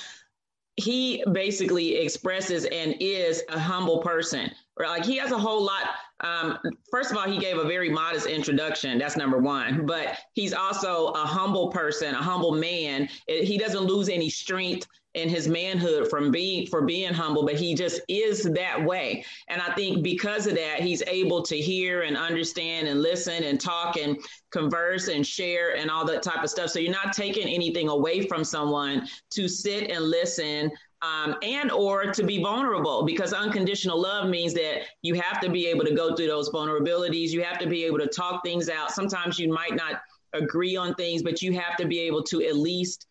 [0.77, 4.51] he basically expresses and is a humble person.
[4.79, 5.83] Like he has a whole lot.
[6.21, 6.57] Um,
[6.89, 8.97] first of all, he gave a very modest introduction.
[8.97, 9.85] That's number one.
[9.85, 13.07] But he's also a humble person, a humble man.
[13.27, 17.73] He doesn't lose any strength in his manhood from being for being humble, but he
[17.73, 19.25] just is that way.
[19.47, 23.59] And I think because of that, he's able to hear and understand and listen and
[23.59, 24.17] talk and
[24.51, 26.69] converse and share and all that type of stuff.
[26.69, 32.11] So you're not taking anything away from someone to sit and listen um, and or
[32.11, 36.15] to be vulnerable because unconditional love means that you have to be able to go
[36.15, 39.75] through those vulnerabilities you have to be able to talk things out sometimes you might
[39.75, 40.01] not
[40.33, 43.07] agree on things but you have to be able to at least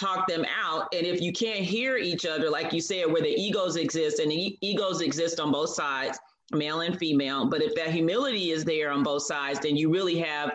[0.00, 0.88] talk them out.
[0.94, 4.30] And if you can't hear each other, like you said, where the egos exist, and
[4.30, 6.18] the egos exist on both sides,
[6.52, 10.18] male and female, but if that humility is there on both sides, then you really
[10.18, 10.52] have,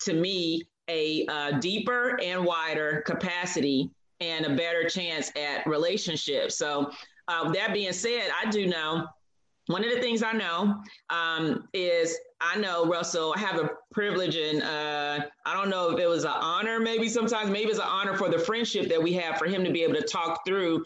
[0.00, 3.90] to me, a uh, deeper and wider capacity
[4.22, 6.56] and a better chance at relationships.
[6.56, 6.90] So,
[7.28, 9.06] uh, that being said, I do know
[9.66, 13.32] one of the things I know um, is I know Russell.
[13.36, 16.80] I have a privilege, and uh, I don't know if it was an honor.
[16.80, 19.70] Maybe sometimes, maybe it's an honor for the friendship that we have for him to
[19.70, 20.84] be able to talk through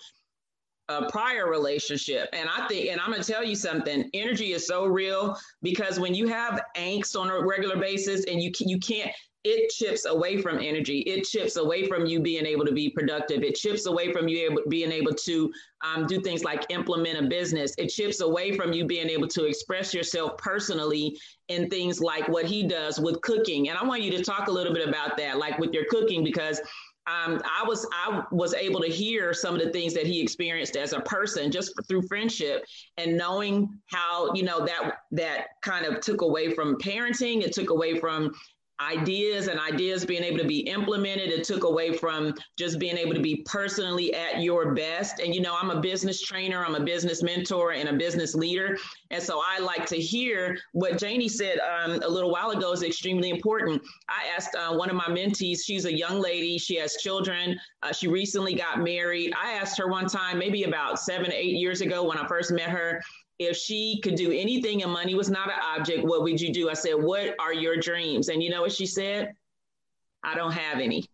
[0.88, 2.28] a prior relationship.
[2.32, 4.08] And I think, and I'm to tell you something.
[4.12, 8.52] Energy is so real because when you have angst on a regular basis, and you
[8.60, 9.10] you can't
[9.46, 10.98] it chips away from energy.
[11.00, 13.44] It chips away from you being able to be productive.
[13.44, 15.52] It chips away from you able, being able to
[15.84, 17.72] um, do things like implement a business.
[17.78, 22.46] It chips away from you being able to express yourself personally in things like what
[22.46, 23.68] he does with cooking.
[23.68, 26.24] And I want you to talk a little bit about that, like with your cooking,
[26.24, 26.60] because
[27.06, 30.76] um, I was I was able to hear some of the things that he experienced
[30.76, 32.64] as a person just through friendship
[32.96, 37.42] and knowing how you know that that kind of took away from parenting.
[37.42, 38.32] It took away from
[38.80, 41.30] ideas and ideas being able to be implemented.
[41.30, 45.20] It took away from just being able to be personally at your best.
[45.20, 48.76] And, you know, I'm a business trainer, I'm a business mentor, and a business leader.
[49.10, 52.82] And so I like to hear what Janie said um, a little while ago is
[52.82, 53.82] extremely important.
[54.08, 57.92] I asked uh, one of my mentees, she's a young lady, she has children, uh,
[57.92, 59.32] she recently got married.
[59.42, 62.70] I asked her one time, maybe about seven, eight years ago when I first met
[62.70, 63.00] her,
[63.38, 66.70] if she could do anything and money was not an object, what would you do?
[66.70, 68.28] I said, What are your dreams?
[68.28, 69.34] And you know what she said?
[70.22, 71.04] I don't have any.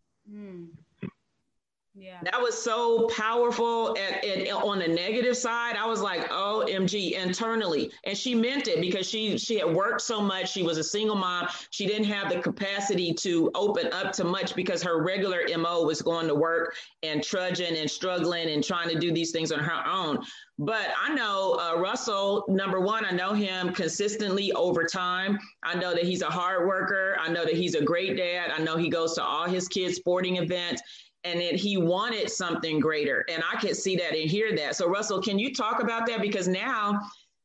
[2.03, 2.19] Yeah.
[2.25, 3.97] That was so powerful.
[3.97, 7.93] And, on the negative side, I was like, OMG, internally.
[8.03, 10.51] And she meant it because she she had worked so much.
[10.51, 11.47] She was a single mom.
[11.71, 16.03] She didn't have the capacity to open up to much because her regular MO was
[16.03, 19.87] going to work and trudging and struggling and trying to do these things on her
[19.87, 20.25] own.
[20.59, 25.38] But I know uh, Russell, number one, I know him consistently over time.
[25.62, 27.17] I know that he's a hard worker.
[27.21, 28.51] I know that he's a great dad.
[28.51, 30.83] I know he goes to all his kids' sporting events
[31.24, 33.24] and that he wanted something greater.
[33.28, 34.76] And I could see that and hear that.
[34.76, 36.20] So, Russell, can you talk about that?
[36.20, 37.00] Because now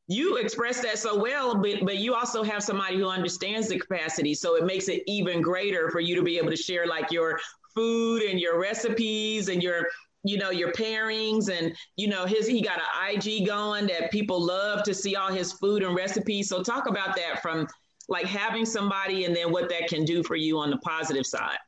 [0.08, 4.34] you express that so well, but, but you also have somebody who understands the capacity.
[4.34, 7.38] So it makes it even greater for you to be able to share like your
[7.74, 9.86] food and your recipes and your
[10.24, 14.40] you know your pairings and you know his he got an ig going that people
[14.44, 17.68] love to see all his food and recipes so talk about that from
[18.08, 21.58] like having somebody and then what that can do for you on the positive side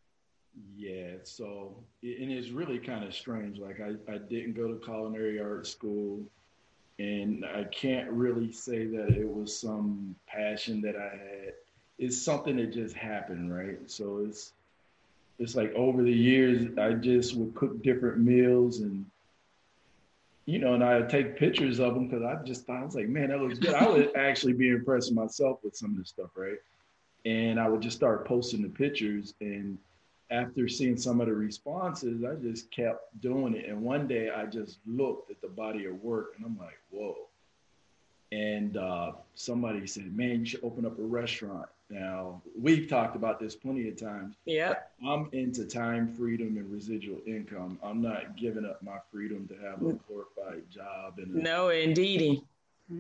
[0.74, 3.59] yeah so and it's really kind of strange.
[3.59, 6.20] Like I, I didn't go to culinary art school,
[6.98, 11.55] and I can't really say that it was some passion that I had.
[11.98, 13.78] It's something that just happened, right?
[13.90, 14.53] So it's
[15.38, 19.05] it's like over the years, I just would cook different meals and
[20.46, 22.96] you know, and I would take pictures of them because I just thought I was
[22.96, 23.74] like, man, that looks good.
[23.74, 26.59] I would actually be impressed myself with some of this stuff, right?
[27.24, 29.78] And I would just start posting the pictures and
[30.31, 33.68] after seeing some of the responses, I just kept doing it.
[33.68, 37.16] And one day I just looked at the body of work and I'm like, whoa.
[38.33, 41.66] And uh, somebody said, man, you should open up a restaurant.
[41.91, 44.37] Now, we've talked about this plenty of times.
[44.45, 44.74] Yeah.
[45.05, 47.81] I'm into time freedom and residual income.
[47.83, 49.99] I'm not giving up my freedom to have a mm.
[50.07, 51.14] glorified job.
[51.18, 52.45] And no, indeedy.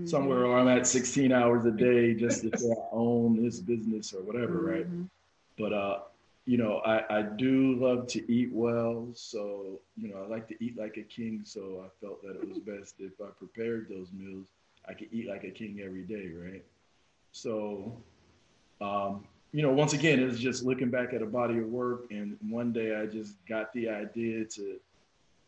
[0.04, 4.12] Somewhere where I'm at 16 hours a day just to say I own this business
[4.12, 4.66] or whatever, mm-hmm.
[4.66, 4.86] right?
[5.58, 5.98] But uh,
[6.46, 9.08] you know, I, I do love to eat well.
[9.14, 11.42] So, you know, I like to eat like a king.
[11.44, 14.48] So I felt that it was best if I prepared those meals,
[14.88, 16.64] I could eat like a king every day, right?
[17.32, 17.96] So,
[18.80, 22.06] um, you know, once again, it's just looking back at a body of work.
[22.10, 24.80] And one day I just got the idea to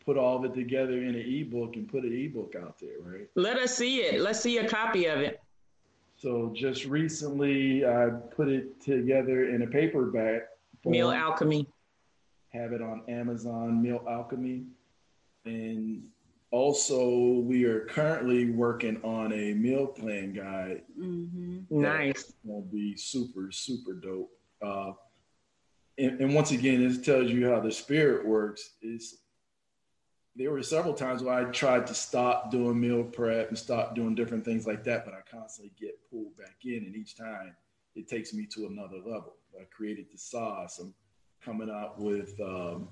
[0.05, 3.28] put all of it together in an ebook and put an ebook out there, right?
[3.36, 4.20] Let us see it.
[4.20, 5.40] Let's see a copy of it.
[6.16, 10.43] So just recently, I put it together in a paperback
[10.85, 11.68] Meal Alchemy.
[12.51, 14.64] Have it on Amazon, Meal Alchemy.
[15.45, 16.03] And
[16.51, 20.83] also, we are currently working on a meal plan guide.
[20.99, 21.61] Mm-hmm.
[21.70, 22.35] Nice.
[22.45, 24.30] Will be super, super dope.
[24.61, 24.93] Uh,
[25.99, 28.74] and, and, once again, this tells you how the spirit works.
[28.83, 29.22] Is
[30.37, 34.14] there were several times where I tried to stop doing meal prep and stop doing
[34.14, 37.55] different things like that, but I constantly get pulled back in, and each time
[37.95, 39.35] it takes me to another level.
[39.59, 40.78] I created the sauce.
[40.78, 40.94] I'm
[41.44, 42.88] coming out with, um,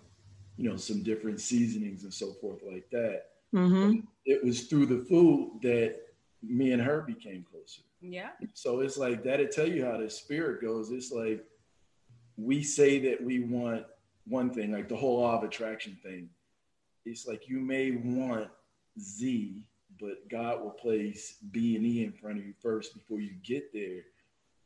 [0.56, 3.26] you know, some different seasonings and so forth like that.
[3.54, 4.00] Mm-hmm.
[4.26, 5.96] It was through the food that
[6.42, 7.82] me and her became closer.
[8.00, 8.30] Yeah.
[8.54, 10.90] So it's like that'll tell you how the spirit goes.
[10.90, 11.44] It's like
[12.36, 13.84] we say that we want
[14.26, 16.28] one thing, like the whole law of attraction thing.
[17.04, 18.48] It's like you may want
[18.98, 19.64] Z,
[20.00, 23.72] but God will place B and E in front of you first before you get
[23.72, 24.02] there.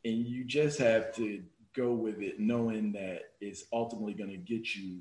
[0.05, 1.42] And you just have to
[1.75, 5.01] go with it knowing that it's ultimately going to get you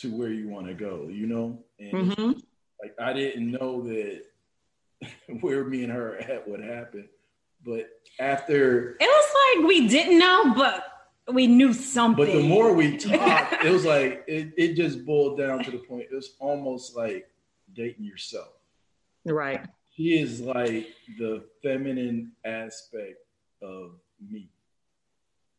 [0.00, 1.58] to where you want to go, you know?
[1.78, 2.32] And mm-hmm.
[2.80, 4.22] like I didn't know that
[5.40, 7.08] where me and her at would happen.
[7.64, 10.84] But after it was like we didn't know, but
[11.32, 12.24] we knew something.
[12.24, 15.78] But the more we talked, it was like it, it just boiled down to the
[15.78, 16.06] point.
[16.10, 17.28] It was almost like
[17.74, 18.48] dating yourself.
[19.24, 19.64] Right.
[19.96, 23.18] She is like the feminine aspect
[23.62, 23.92] of
[24.28, 24.48] me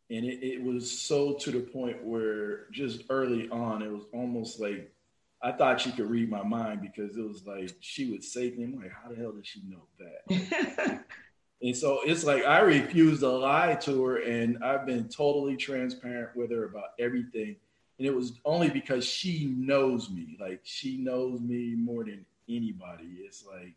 [0.10, 4.60] and it, it was so to the point where just early on it was almost
[4.60, 4.92] like
[5.44, 8.82] I thought she could read my mind because it was like she would say things
[8.82, 11.04] like, "How the hell does she know that?"
[11.62, 16.36] and so it's like I refused to lie to her, and I've been totally transparent
[16.38, 17.58] with her about everything.
[18.00, 23.18] And it was only because she knows me, like she knows me more than anybody.
[23.26, 23.76] It's like,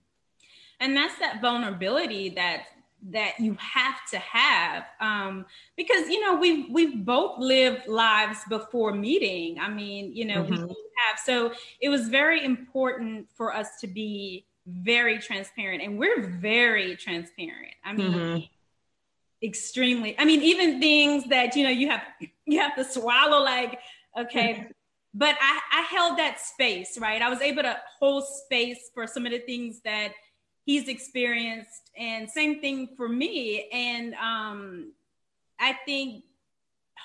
[0.78, 2.66] and that's that vulnerability that
[3.10, 8.92] that you have to have um, because you know we've we've both lived lives before
[8.92, 9.58] meeting.
[9.60, 10.66] I mean you know mm-hmm.
[10.66, 10.76] we
[11.06, 11.18] have.
[11.24, 17.74] So it was very important for us to be very transparent and we're very transparent.
[17.84, 19.46] I mean mm-hmm.
[19.46, 20.18] extremely.
[20.18, 22.02] I mean even things that you know you have
[22.46, 23.78] you have to swallow like
[24.18, 24.66] okay
[25.14, 27.22] but I, I held that space right?
[27.22, 30.12] I was able to hold space for some of the things that
[30.66, 33.68] he's experienced and same thing for me.
[33.72, 34.92] And um,
[35.58, 36.22] i think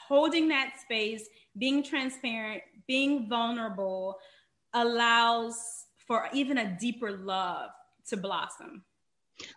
[0.09, 4.18] holding that space being transparent being vulnerable
[4.74, 7.70] allows for even a deeper love
[8.09, 8.84] to blossom.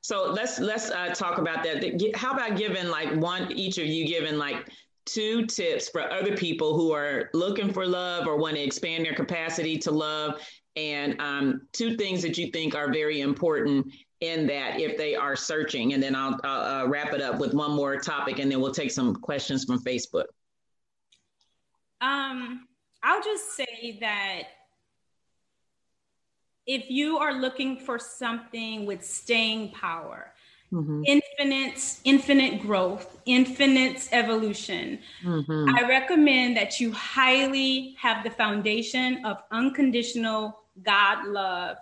[0.03, 2.13] So let's let's uh, talk about that.
[2.15, 4.69] How about giving like one each of you giving like
[5.05, 9.15] two tips for other people who are looking for love or want to expand their
[9.15, 10.41] capacity to love
[10.77, 13.87] and um, two things that you think are very important
[14.21, 15.93] in that if they are searching.
[15.93, 18.73] And then I'll, I'll uh, wrap it up with one more topic and then we'll
[18.73, 20.25] take some questions from Facebook.
[22.01, 22.67] Um,
[23.03, 24.43] I'll just say that
[26.67, 30.33] if you are looking for something with staying power,
[30.73, 31.03] mm-hmm.
[31.07, 35.75] infinite, infinite growth, infinite evolution, mm-hmm.
[35.77, 41.77] I recommend that you highly have the foundation of unconditional God love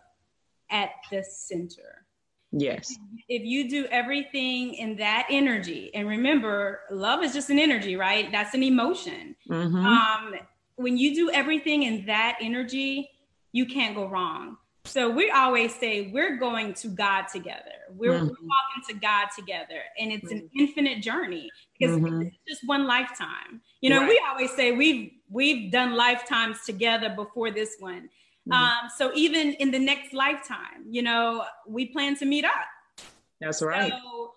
[0.71, 2.05] at the center.
[2.53, 2.95] Yes.
[3.29, 8.31] If you do everything in that energy, and remember, love is just an energy, right?
[8.31, 9.35] That's an emotion.
[9.49, 9.87] Mm-hmm.
[9.87, 10.35] Um,
[10.77, 13.09] when you do everything in that energy,
[13.53, 14.59] you can't go wrong.
[14.85, 17.73] So we always say we're going to God together.
[17.91, 18.27] We're, mm-hmm.
[18.27, 22.23] we're walking to God together, and it's an infinite journey because mm-hmm.
[22.23, 23.61] it's just one lifetime.
[23.81, 24.09] You know, right.
[24.09, 28.09] we always say we've we've done lifetimes together before this one.
[28.51, 28.53] Mm-hmm.
[28.53, 33.07] Um, so even in the next lifetime, you know, we plan to meet up.
[33.41, 33.93] That's right.
[33.93, 34.33] So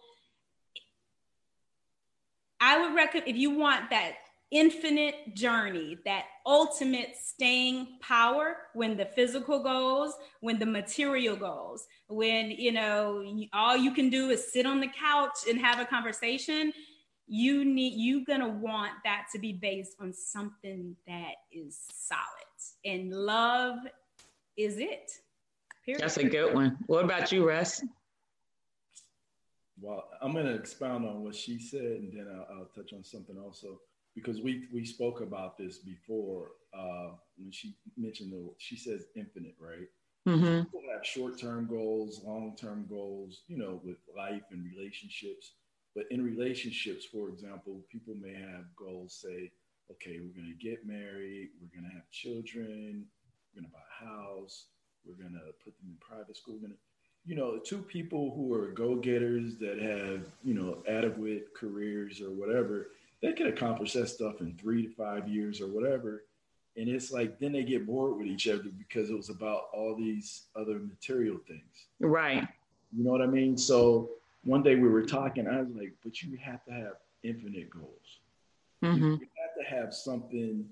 [2.60, 4.14] I would recommend if you want that
[4.52, 12.52] infinite journey, that ultimate staying power when the physical goes, when the material goes, when
[12.52, 16.72] you know all you can do is sit on the couch and have a conversation.
[17.28, 22.48] You need you're gonna want that to be based on something that is solid,
[22.86, 23.80] and love
[24.58, 25.12] is it.
[25.86, 26.02] Period.
[26.02, 26.78] That's a good one.
[26.88, 27.84] What about you, Russ?
[29.80, 33.04] Well, I'm going to expound on what she said, and then I'll, I'll touch on
[33.04, 33.80] something also
[34.16, 39.56] because we we spoke about this before uh, when she mentioned the she says infinite,
[39.60, 39.90] right?
[40.28, 40.64] Mm-hmm.
[40.64, 45.52] People have short term goals, long term goals, you know, with life and relationships.
[45.94, 49.14] But in relationships, for example, people may have goals.
[49.22, 49.52] Say,
[49.92, 53.06] okay, we're going to get married, we're going to have children,
[53.54, 54.66] we're going to buy a house,
[55.06, 56.76] we're going to put them in private school, we're to
[57.26, 62.30] you know, two people who are go getters that have, you know, adequate careers or
[62.30, 66.24] whatever, they can accomplish that stuff in three to five years or whatever.
[66.78, 69.96] And it's like then they get bored with each other because it was about all
[69.96, 71.88] these other material things.
[72.00, 72.48] Right.
[72.96, 73.58] You know what I mean?
[73.58, 74.12] So
[74.44, 78.20] one day we were talking, I was like, but you have to have infinite goals.
[78.84, 79.16] Mm-hmm.
[79.22, 79.28] You
[79.58, 80.66] to have something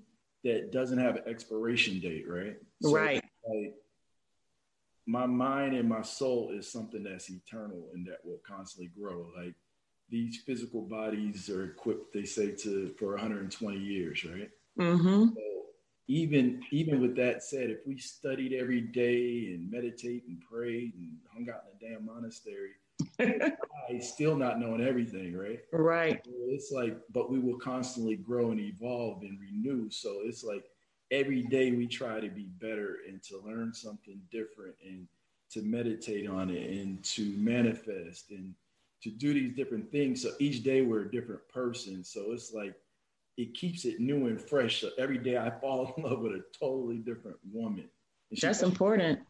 [0.44, 2.56] that doesn't have an expiration date, right?
[2.82, 3.24] So right.
[3.48, 3.74] Like
[5.06, 9.26] my mind and my soul is something that's eternal and that will constantly grow.
[9.36, 9.54] Like
[10.08, 14.50] these physical bodies are equipped, they say, to for 120 years, right?
[14.78, 15.26] Mm-hmm.
[15.34, 15.40] So
[16.08, 21.16] even even with that said, if we studied every day and meditate and prayed and
[21.32, 22.70] hung out in a damn monastery,
[24.00, 25.60] still not knowing everything, right?
[25.72, 26.20] Right.
[26.48, 29.90] It's like, but we will constantly grow and evolve and renew.
[29.90, 30.64] So it's like
[31.10, 35.06] every day we try to be better and to learn something different and
[35.50, 38.54] to meditate on it and to manifest and
[39.02, 40.22] to do these different things.
[40.22, 42.02] So each day we're a different person.
[42.02, 42.74] So it's like
[43.36, 44.80] it keeps it new and fresh.
[44.80, 47.88] So every day I fall in love with a totally different woman.
[48.40, 49.20] That's important.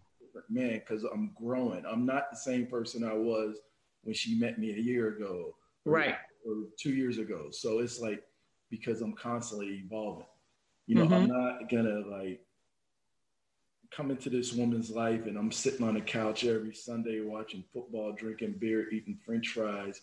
[0.48, 1.84] Man, because I'm growing.
[1.86, 3.58] I'm not the same person I was
[4.04, 5.54] when she met me a year ago.
[5.84, 6.16] Or, right.
[6.46, 7.48] Or two years ago.
[7.50, 8.22] So it's like
[8.70, 10.26] because I'm constantly evolving.
[10.86, 11.14] You know, mm-hmm.
[11.14, 12.40] I'm not gonna like
[13.90, 18.12] come into this woman's life and I'm sitting on the couch every Sunday watching football,
[18.12, 20.00] drinking beer, eating French fries,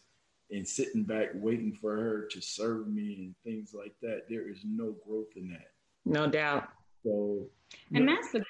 [0.50, 4.24] and sitting back waiting for her to serve me and things like that.
[4.30, 5.72] There is no growth in that.
[6.06, 6.70] No doubt.
[7.04, 7.46] So,
[7.94, 8.16] and no.
[8.16, 8.44] that's the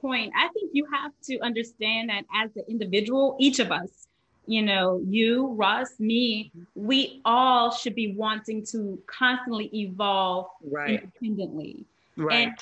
[0.00, 0.32] point.
[0.36, 4.07] I think you have to understand that as an individual, each of us,
[4.48, 11.02] you know, you, Russ, me, we all should be wanting to constantly evolve right.
[11.02, 11.84] independently.
[12.16, 12.48] Right.
[12.48, 12.54] And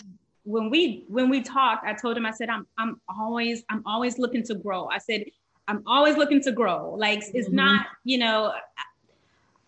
[0.45, 4.19] when we when we talked, I told him, I said, I'm I'm always I'm always
[4.19, 4.89] looking to grow.
[4.89, 5.27] I said,
[5.69, 6.95] I'm always looking to grow.
[6.95, 7.57] Like it's mm-hmm.
[7.57, 8.53] not, you know,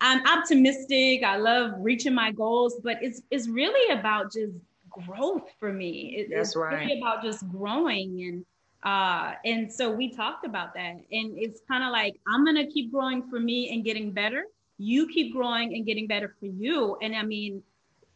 [0.01, 1.23] I'm optimistic.
[1.23, 4.53] I love reaching my goals, but it's it's really about just
[4.89, 6.15] growth for me.
[6.17, 6.79] It, That's it's right.
[6.79, 8.45] really about just growing and
[8.83, 10.95] uh, and so we talked about that.
[11.11, 14.45] And it's kind of like, I'm going to keep growing for me and getting better.
[14.77, 16.97] You keep growing and getting better for you.
[17.01, 17.63] And I mean,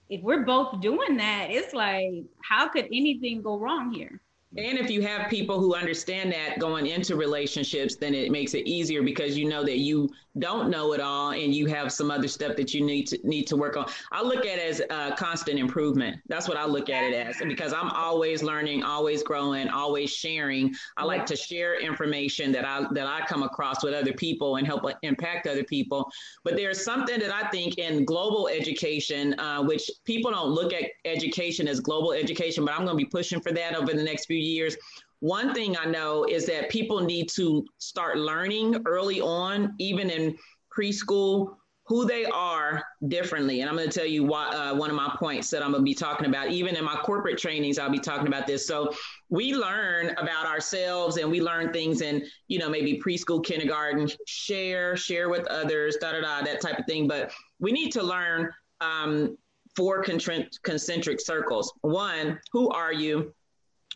[0.09, 4.22] if we're both doing that, it's like, how could anything go wrong here?
[4.55, 8.67] And if you have people who understand that going into relationships, then it makes it
[8.67, 12.27] easier because you know that you don't know it all and you have some other
[12.27, 13.85] stuff that you need to need to work on.
[14.11, 16.17] I look at it as a constant improvement.
[16.27, 20.73] That's what I look at it as because I'm always learning, always growing, always sharing.
[20.97, 24.65] I like to share information that I that I come across with other people and
[24.65, 26.11] help impact other people.
[26.43, 30.85] But there's something that I think in global education, uh, which people don't look at
[31.05, 34.25] education as global education, but I'm going to be pushing for that over the next
[34.25, 34.75] few years.
[35.19, 40.37] One thing I know is that people need to start learning early on, even in
[40.77, 43.59] preschool, who they are differently.
[43.59, 45.81] And I'm going to tell you why, uh, one of my points that I'm going
[45.81, 46.49] to be talking about.
[46.49, 48.65] Even in my corporate trainings, I'll be talking about this.
[48.65, 48.93] So
[49.29, 54.95] we learn about ourselves and we learn things in, you know, maybe preschool, kindergarten, share,
[54.95, 57.07] share with others, da da da, that type of thing.
[57.07, 59.37] But we need to learn um,
[59.75, 61.73] four concentric circles.
[61.81, 63.33] One, who are you?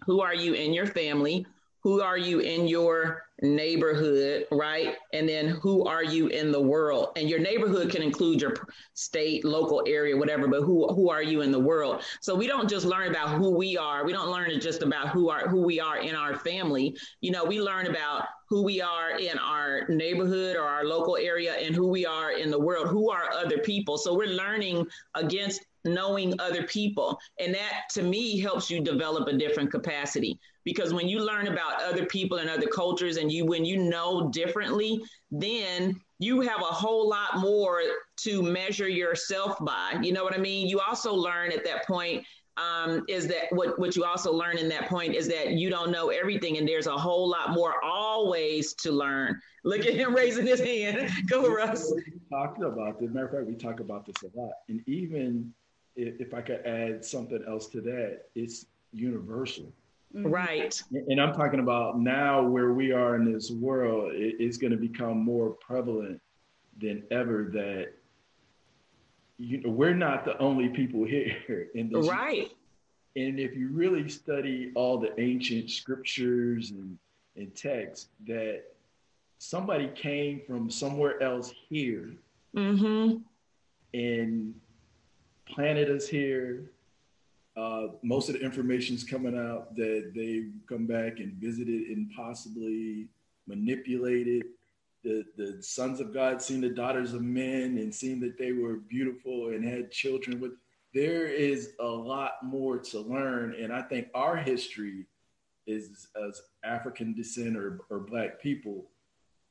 [0.06, 1.46] Who are you in your family?
[1.82, 4.96] Who are you in your neighborhood, right?
[5.14, 7.10] And then who are you in the world?
[7.16, 8.56] And your neighborhood can include your
[8.94, 12.04] state, local area, whatever, but who who are you in the world?
[12.20, 14.06] So we don't just learn about who we are.
[14.06, 16.98] We don't learn just about who are who we are in our family.
[17.22, 21.54] You know, we learn about who we are in our neighborhood or our local area
[21.54, 22.88] and who we are in the world.
[22.88, 23.98] Who are other people?
[23.98, 27.20] So we're learning against knowing other people.
[27.40, 31.82] And that to me helps you develop a different capacity because when you learn about
[31.82, 36.66] other people and other cultures and you when you know differently, then you have a
[36.66, 37.82] whole lot more
[38.18, 39.98] to measure yourself by.
[40.02, 40.68] You know what I mean?
[40.68, 42.26] You also learn at that point
[42.58, 45.92] um, is that what, what you also learn in that point is that you don't
[45.92, 49.40] know everything and there's a whole lot more always to learn.
[49.64, 51.10] Look at him raising his hand.
[51.28, 51.94] Go, Russ.
[52.32, 53.12] Talking about this.
[53.12, 54.54] Matter of fact, we talk about this a lot.
[54.70, 55.54] And even
[55.98, 59.66] if, if I could add something else to that, it's universal.
[60.16, 60.28] Mm-hmm.
[60.28, 60.82] Right.
[61.10, 64.78] And I'm talking about now where we are in this world, it, it's going to
[64.78, 66.22] become more prevalent
[66.80, 67.94] than ever that
[69.40, 72.08] you know we're not the only people here in this.
[72.08, 72.52] Right.
[73.16, 76.98] And if you really study all the ancient scriptures and,
[77.36, 78.64] and texts, that
[79.40, 82.12] somebody came from somewhere else here
[82.56, 83.18] mm-hmm.
[83.94, 84.54] and
[85.50, 86.72] planted us here.
[87.56, 92.12] Uh, most of the information is coming out that they come back and visited and
[92.16, 93.08] possibly
[93.48, 94.46] manipulated.
[95.04, 98.76] The, the sons of God seen the daughters of men and seen that they were
[98.76, 100.52] beautiful and had children with.
[100.94, 103.56] There is a lot more to learn.
[103.60, 105.06] And I think our history
[105.66, 108.86] is as African descent or, or Black people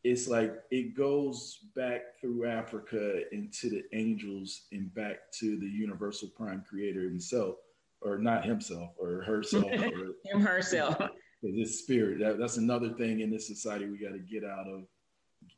[0.07, 6.29] it's like it goes back through Africa into the angels and back to the universal
[6.29, 7.57] prime creator himself,
[8.01, 10.97] or not himself, or herself, or him herself.
[11.43, 12.19] This spirit.
[12.19, 14.85] That, that's another thing in this society we got to get out of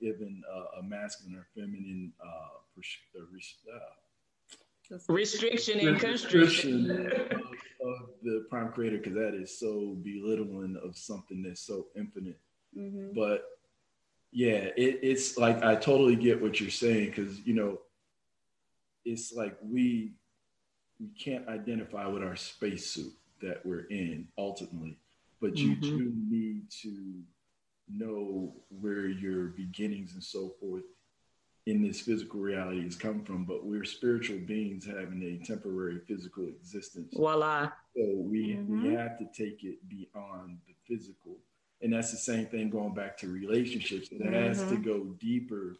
[0.03, 7.07] giving uh, a masculine or feminine uh, pers- uh, restriction and constriction of,
[7.89, 12.41] of, the prime creator because that is so belittling of something that's so infinite.
[12.77, 13.15] Mm-hmm.
[13.15, 13.45] But
[14.33, 17.79] yeah, it, it's like I totally get what you're saying because you know,
[19.05, 20.13] it's like we
[21.01, 24.99] we can't identify with our spacesuit that we're in ultimately,
[25.41, 25.81] but you mm-hmm.
[25.81, 27.23] do need to
[27.91, 30.83] know where your beginnings and so forth
[31.67, 33.45] in this physical reality has come from.
[33.45, 37.15] But we're spiritual beings having a temporary physical existence.
[37.17, 37.71] Voila.
[37.97, 38.89] So we mm-hmm.
[38.89, 41.39] we have to take it beyond the physical
[41.81, 44.09] and that's the same thing going back to relationships.
[44.11, 44.33] It mm-hmm.
[44.33, 44.83] has to mm-hmm.
[44.83, 45.77] go deeper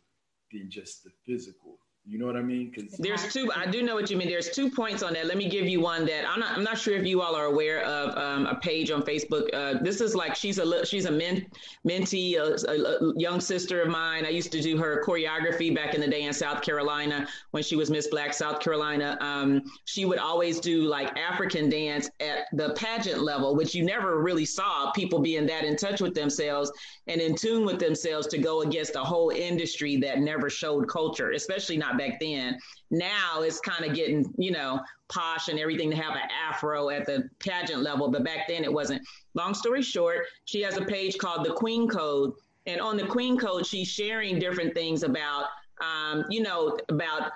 [0.53, 1.79] than just the physical.
[2.11, 2.73] You know what I mean?
[2.75, 3.53] Because there's two.
[3.55, 4.29] I do know what you mean.
[4.29, 5.27] There's two points on that.
[5.27, 6.57] Let me give you one that I'm not.
[6.57, 9.53] I'm not sure if you all are aware of um, a page on Facebook.
[9.53, 11.47] Uh, this is like she's a she's a men,
[11.87, 14.25] mentee, a, a, a, young sister of mine.
[14.25, 17.77] I used to do her choreography back in the day in South Carolina when she
[17.77, 19.19] was Miss Black South Carolina.
[19.21, 24.23] Um, she would always do like African dance at the pageant level, which you never
[24.23, 26.73] really saw people being that in touch with themselves
[27.07, 31.33] and in tune with themselves to go against a whole industry that never showed culture,
[31.33, 32.59] especially not back then.
[32.91, 37.07] Now it's kind of getting, you know, posh and everything to have an afro at
[37.07, 39.03] the pageant level, but back then it wasn't.
[39.35, 42.33] Long story short, she has a page called the Queen Code.
[42.67, 45.47] And on the Queen Code, she's sharing different things about,
[45.81, 47.33] um, you know, about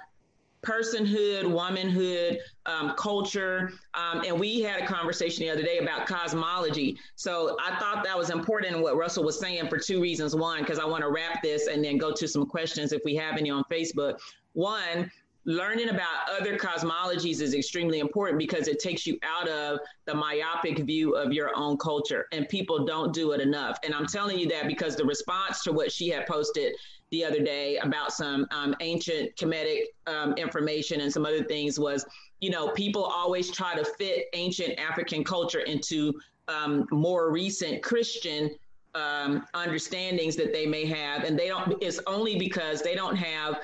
[0.65, 3.73] personhood, womanhood, um, culture.
[3.95, 6.99] Um, and we had a conversation the other day about cosmology.
[7.17, 10.37] So I thought that was important what Russell was saying for two reasons.
[10.37, 13.15] One, because I want to wrap this and then go to some questions if we
[13.17, 14.19] have any on Facebook.
[14.53, 15.11] One,
[15.45, 20.79] learning about other cosmologies is extremely important because it takes you out of the myopic
[20.79, 24.49] view of your own culture and people don't do it enough and i'm telling you
[24.49, 26.73] that because the response to what she had posted
[27.13, 32.05] the other day about some um, ancient Kemetic um, information and some other things was,
[32.41, 36.15] you know, people always try to fit ancient African culture into
[36.49, 38.51] um, more recent Christian
[38.95, 41.81] um, understandings that they may have, and they don't.
[41.83, 43.61] It's only because they don't have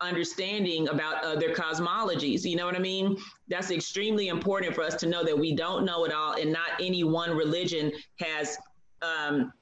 [0.00, 2.44] understanding about other cosmologies.
[2.44, 3.16] You know what I mean?
[3.48, 6.68] That's extremely important for us to know that we don't know it all, and not
[6.80, 8.58] any one religion has
[9.02, 9.52] um,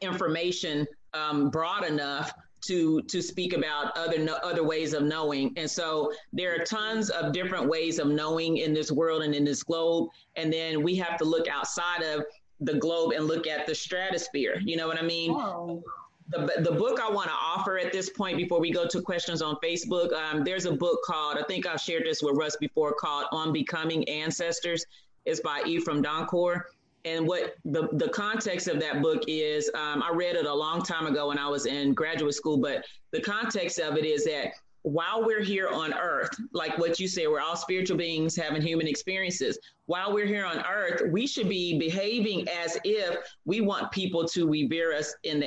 [0.00, 2.32] information um, broad enough
[2.62, 5.52] to to speak about other no, other ways of knowing.
[5.56, 9.44] And so there are tons of different ways of knowing in this world and in
[9.44, 10.08] this globe.
[10.36, 12.24] And then we have to look outside of
[12.60, 14.60] the globe and look at the stratosphere.
[14.64, 15.30] You know what i mean?
[15.32, 15.82] Oh.
[16.28, 19.42] the, the book i want to offer at this point before we go to questions
[19.42, 22.92] on facebook um, there's a book called i think i've shared this with russ before
[22.94, 24.84] called on becoming ancestors.
[25.26, 26.62] It's by ephraim Dankor
[27.04, 30.82] and what the, the context of that book is um, i read it a long
[30.82, 34.52] time ago when i was in graduate school but the context of it is that
[34.82, 38.86] while we're here on earth like what you say we're all spiritual beings having human
[38.86, 39.58] experiences.
[39.86, 44.48] While we're here on earth we should be behaving as if we want people to
[44.48, 45.46] revere us in the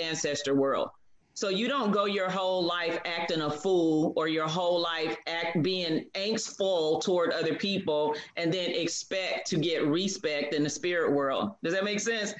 [0.00, 0.90] ancestor world
[1.36, 5.62] so you don't go your whole life acting a fool or your whole life act
[5.62, 11.50] being angstful toward other people and then expect to get respect in the spirit world.
[11.62, 12.34] Does that make sense?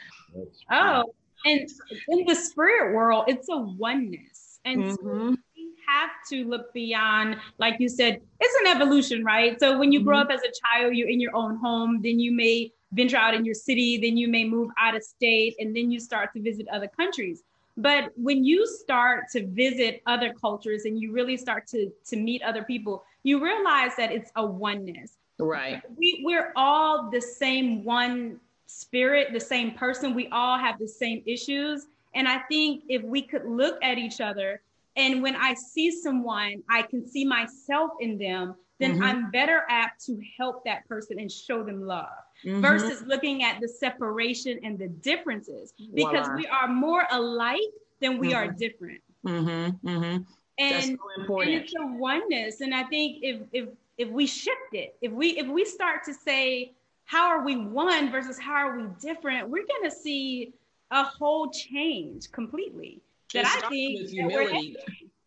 [0.71, 1.05] Oh,
[1.45, 1.69] and
[2.09, 4.61] in the spirit world, it's a oneness.
[4.65, 4.95] And mm-hmm.
[4.95, 9.61] so we have to look beyond, like you said, it's an evolution, right?
[9.61, 10.33] So when you grow mm-hmm.
[10.33, 13.45] up as a child, you're in your own home, then you may venture out in
[13.45, 16.67] your city, then you may move out of state, and then you start to visit
[16.73, 17.43] other countries
[17.77, 22.43] but when you start to visit other cultures and you really start to to meet
[22.43, 25.15] other people you realize that it's a oneness.
[25.41, 25.83] Right.
[25.97, 30.15] We, we're all the same one spirit the same person.
[30.15, 31.87] We all have the same issues.
[32.15, 34.63] And i think if we could look at each other
[34.97, 39.03] and when i see someone i can see myself in them then mm-hmm.
[39.03, 42.61] i'm better apt to help that person and show them love mm-hmm.
[42.61, 46.37] versus looking at the separation and the differences because Voila.
[46.37, 47.61] we are more alike
[48.01, 48.37] than we mm-hmm.
[48.37, 49.01] are different.
[49.25, 49.89] Mm-hmm.
[49.89, 50.23] Mm-hmm.
[50.59, 52.61] And, so and it's a oneness.
[52.61, 53.69] And I think if if
[53.99, 56.73] if we shift it, if we if we start to say
[57.05, 60.53] how are we one versus how are we different, we're gonna see
[60.91, 63.01] a whole change completely.
[63.35, 64.77] That I think with humility.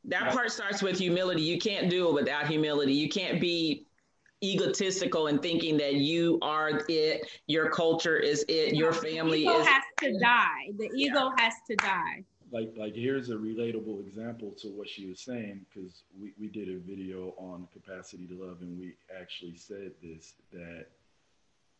[0.05, 1.41] That, that part starts with humility.
[1.41, 2.93] You can't do it without humility.
[2.93, 3.85] You can't be
[4.43, 9.59] egotistical and thinking that you are it, your culture is it, your family the ego
[9.59, 10.71] is has to die.
[10.77, 11.43] The ego yeah.
[11.43, 12.23] has to die.
[12.51, 16.69] Like like here's a relatable example to what she was saying because we, we did
[16.69, 20.87] a video on capacity to love and we actually said this that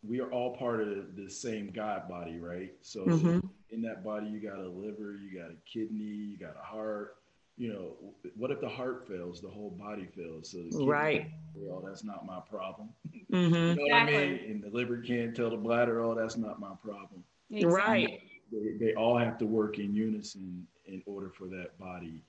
[0.04, 2.72] we are all part of the same God body, right?
[2.82, 3.40] So mm-hmm.
[3.72, 7.16] in that body you got a liver, you got a kidney, you got a heart,
[7.60, 10.56] you know, what if the heart fails, the whole body fails?
[10.72, 12.90] So right, well, that's not my problem.
[13.32, 13.54] Mm-hmm.
[13.54, 13.90] you know exactly.
[13.90, 14.40] what I mean?
[14.50, 17.24] And the liver can't tell the bladder, oh, that's not my problem.
[17.52, 17.74] Exactly.
[17.76, 18.22] Right.
[18.52, 22.24] They, they all have to work in unison in order for that body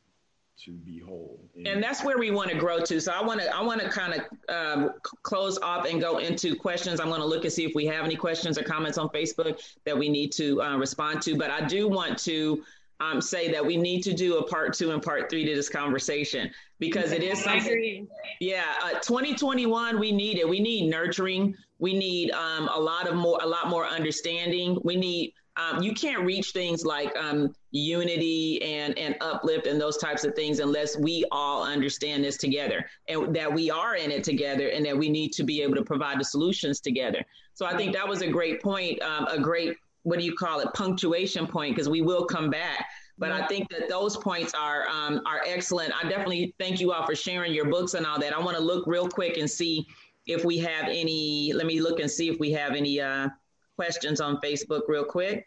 [0.64, 1.40] to be whole.
[1.56, 3.00] And, and that's where we want to grow to.
[3.00, 4.90] So I want to I want to kind of um,
[5.22, 7.00] close off and go into questions.
[7.00, 9.62] I'm going to look and see if we have any questions or comments on Facebook
[9.86, 11.36] that we need to uh, respond to.
[11.36, 12.62] But I do want to
[13.00, 15.68] um, say that we need to do a part two and part three to this
[15.68, 18.06] conversation because it is something.
[18.40, 20.48] Yeah, uh, 2021, we need it.
[20.48, 21.54] We need nurturing.
[21.78, 24.78] We need um, a lot of more, a lot more understanding.
[24.84, 25.32] We need.
[25.56, 30.34] Um, you can't reach things like um, unity and and uplift and those types of
[30.34, 34.86] things unless we all understand this together and that we are in it together and
[34.86, 37.22] that we need to be able to provide the solutions together.
[37.54, 40.60] So I think that was a great point, um, a great what do you call
[40.60, 42.86] it punctuation point because we will come back
[43.20, 45.92] but I think that those points are um, are excellent.
[45.94, 48.34] I definitely thank you all for sharing your books and all that.
[48.34, 49.86] I want to look real quick and see
[50.26, 51.52] if we have any.
[51.52, 53.28] Let me look and see if we have any uh,
[53.76, 55.46] questions on Facebook real quick.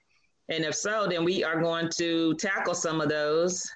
[0.49, 3.67] And if so, then we are going to tackle some of those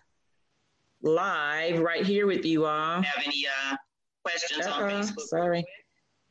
[1.01, 3.01] live right here with you all.
[3.01, 3.75] Have any uh,
[4.23, 5.21] questions Uh-oh, on Facebook?
[5.21, 5.65] Sorry.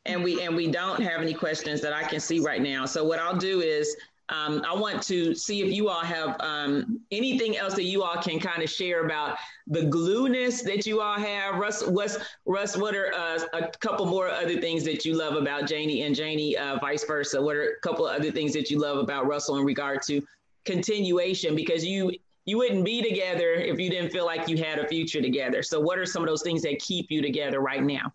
[0.05, 2.86] And we and we don't have any questions that I can see right now.
[2.86, 3.97] So what I'll do is
[4.29, 8.20] um, I want to see if you all have um, anything else that you all
[8.20, 11.57] can kind of share about the glueness that you all have.
[11.57, 15.68] Russ, what's, Russ, what are uh, a couple more other things that you love about
[15.68, 17.41] Janie and Janie, uh, vice versa?
[17.41, 20.20] What are a couple of other things that you love about Russell in regard to
[20.64, 21.55] continuation?
[21.55, 22.12] Because you
[22.47, 25.62] you wouldn't be together if you didn't feel like you had a future together.
[25.62, 28.12] So, what are some of those things that keep you together right now?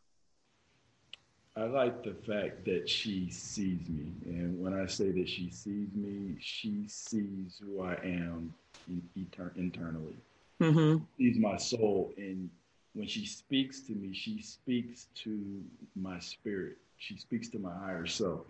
[1.58, 4.08] I like the fact that she sees me.
[4.26, 8.54] And when I say that she sees me, she sees who I am
[8.88, 10.16] in, etern- internally.
[10.62, 11.04] Mm-hmm.
[11.18, 12.14] Sees my soul.
[12.16, 12.50] And
[12.94, 15.62] when she speaks to me, she speaks to
[15.96, 16.78] my spirit.
[16.98, 18.42] She speaks to my higher self.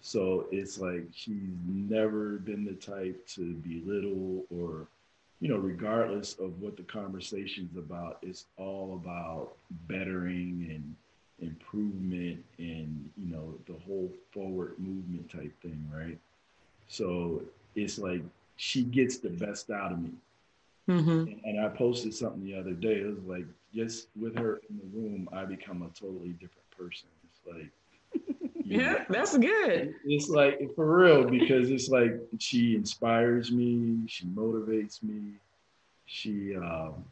[0.00, 4.86] So it's like she's never been the type to belittle or,
[5.40, 9.56] you know, regardless of what the conversation's about, it's all about
[9.88, 10.96] bettering and
[11.40, 16.18] improvement and you know the whole forward movement type thing right?
[16.88, 17.42] So
[17.74, 18.22] it's like
[18.56, 20.10] she gets the best out of me.
[20.88, 21.10] Mm-hmm.
[21.10, 22.94] and, and, i posted something the other day.
[22.94, 27.08] It was like just with her in the room i become a totally different person.
[27.24, 29.94] It's like yeah know, that's good.
[30.04, 35.34] it's like for real because it's like she inspires me she motivates me
[36.06, 37.04] she um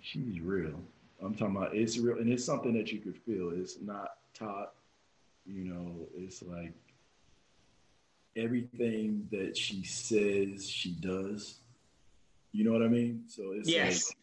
[0.00, 0.80] she's real
[1.24, 3.50] I'm talking about it's real and it's something that you could feel.
[3.50, 4.72] It's not taught,
[5.46, 6.74] you know, it's like
[8.36, 11.58] everything that she says she does.
[12.52, 13.24] You know what I mean?
[13.28, 14.10] So it's yes.
[14.10, 14.16] Like,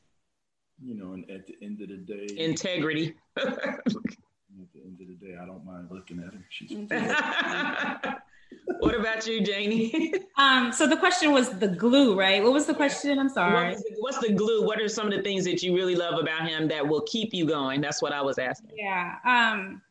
[0.81, 3.15] you know, and at the end of the day, integrity.
[3.37, 6.45] at the end of the day, I don't mind looking at her.
[6.49, 6.71] She's.
[8.79, 10.13] What about you, Janie?
[10.37, 12.43] um, so the question was the glue, right?
[12.43, 13.19] What was the question?
[13.19, 13.69] I'm sorry.
[13.69, 14.65] What's the, what's the glue?
[14.65, 17.33] What are some of the things that you really love about him that will keep
[17.33, 17.81] you going?
[17.81, 18.71] That's what I was asking.
[18.75, 19.15] Yeah.
[19.25, 19.81] Um,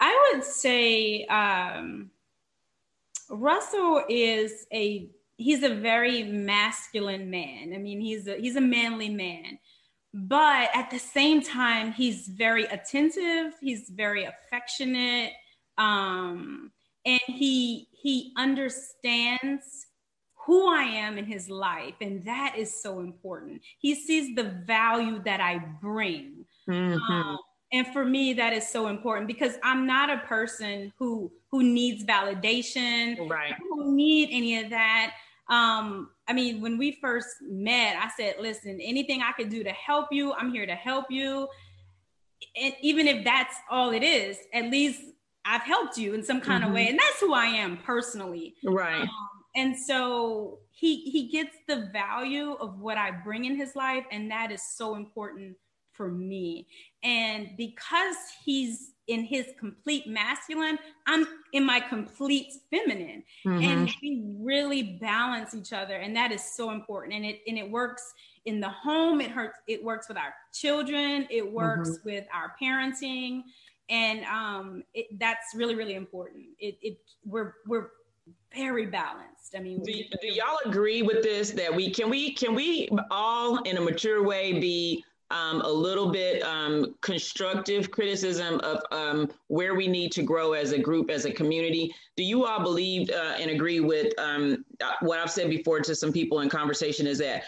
[0.00, 2.10] I would say um,
[3.30, 7.72] Russell is a he's a very masculine man.
[7.74, 9.58] I mean, he's a he's a manly man.
[10.16, 15.32] But at the same time, he's very attentive, he's very affectionate.
[15.76, 16.70] Um,
[17.04, 19.86] and he he understands
[20.46, 23.62] who I am in his life, and that is so important.
[23.78, 26.44] He sees the value that I bring.
[26.68, 27.12] Mm-hmm.
[27.12, 27.38] Um,
[27.74, 32.04] and for me that is so important because i'm not a person who who needs
[32.04, 35.14] validation right who need any of that
[35.50, 39.72] um i mean when we first met i said listen anything i could do to
[39.72, 41.46] help you i'm here to help you
[42.56, 45.02] and even if that's all it is at least
[45.44, 46.70] i've helped you in some kind mm-hmm.
[46.70, 46.90] of way mm-hmm.
[46.90, 49.08] and that's who i am personally right um,
[49.56, 54.30] and so he he gets the value of what i bring in his life and
[54.30, 55.56] that is so important
[55.94, 56.66] for me.
[57.02, 63.22] And because he's in his complete masculine, I'm in my complete feminine.
[63.46, 63.62] Mm-hmm.
[63.62, 65.96] And we really balance each other.
[65.96, 67.14] And that is so important.
[67.14, 68.12] And it and it works
[68.46, 72.08] in the home, it hurts, it works with our children, it works mm-hmm.
[72.08, 73.42] with our parenting.
[73.88, 76.46] And um, it, that's really, really important.
[76.58, 77.90] It, it we're we're
[78.54, 79.54] very balanced.
[79.56, 81.50] I mean, do, do y'all agree with this?
[81.50, 86.10] That we can we can we all in a mature way be um, a little
[86.10, 91.24] bit um, constructive criticism of um, where we need to grow as a group, as
[91.24, 91.94] a community.
[92.16, 95.94] Do you all believe uh, and agree with um, uh, what I've said before to
[95.94, 97.44] some people in conversation is that,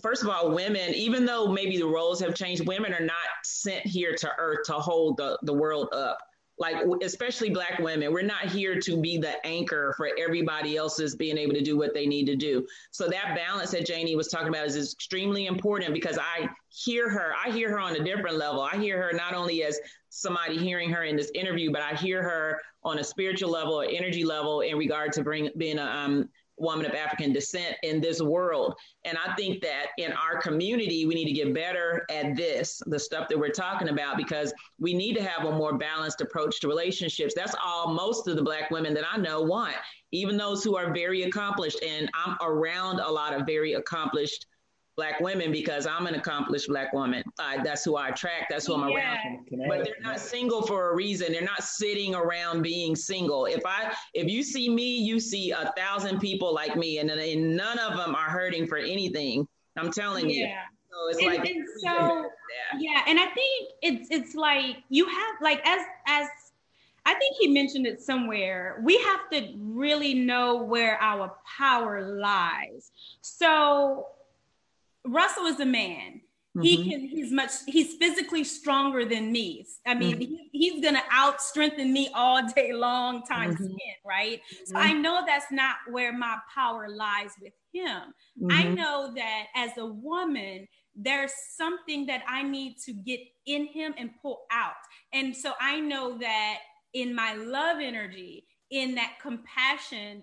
[0.00, 3.86] first of all, women, even though maybe the roles have changed, women are not sent
[3.86, 6.18] here to earth to hold the, the world up.
[6.58, 11.38] Like especially black women we're not here to be the anchor for everybody else's being
[11.38, 12.64] able to do what they need to do.
[12.90, 17.32] So that balance that janie was talking about is extremely important because i hear her
[17.44, 18.60] i hear her on a different level.
[18.60, 19.80] I hear her not only as
[20.10, 23.86] somebody hearing her in this interview but i hear her on a spiritual level or
[23.86, 26.28] energy level in regard to bring being a um,
[26.62, 28.74] woman of African descent in this world.
[29.04, 32.98] And I think that in our community, we need to get better at this, the
[32.98, 36.68] stuff that we're talking about, because we need to have a more balanced approach to
[36.68, 37.34] relationships.
[37.34, 39.74] That's all most of the Black women that I know want,
[40.12, 41.82] even those who are very accomplished.
[41.82, 44.46] And I'm around a lot of very accomplished
[44.96, 47.24] black women because I'm an accomplished black woman.
[47.38, 48.46] Uh, that's who I attract.
[48.50, 49.16] That's who I'm yeah.
[49.16, 49.46] around.
[49.68, 51.32] But they're not single for a reason.
[51.32, 53.46] They're not sitting around being single.
[53.46, 57.56] If I, if you see me, you see a thousand people like me, and, and
[57.56, 59.46] none of them are hurting for anything.
[59.76, 60.36] I'm telling yeah.
[60.36, 60.48] you.
[60.90, 62.30] So it's and, like and so
[62.78, 66.28] yeah, and I think it's it's like you have like as as
[67.06, 68.80] I think he mentioned it somewhere.
[68.84, 72.90] We have to really know where our power lies.
[73.22, 74.06] So
[75.04, 76.20] Russell is a man.
[76.56, 76.62] Mm-hmm.
[76.62, 77.00] He can.
[77.00, 77.50] He's much.
[77.66, 79.66] He's physically stronger than me.
[79.86, 80.20] I mean, mm-hmm.
[80.20, 83.68] he, he's gonna out strengthen me all day long, times mm-hmm.
[83.68, 84.40] ten, right?
[84.66, 85.02] So I mm-hmm.
[85.02, 88.12] know that's not where my power lies with him.
[88.50, 88.74] I mm-hmm.
[88.74, 94.10] know that as a woman, there's something that I need to get in him and
[94.20, 94.74] pull out,
[95.14, 96.58] and so I know that
[96.92, 100.22] in my love energy, in that compassion,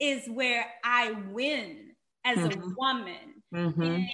[0.00, 1.92] is where I win
[2.26, 2.74] as a mm-hmm.
[2.76, 3.82] woman Mm-hmm.
[3.82, 4.08] And,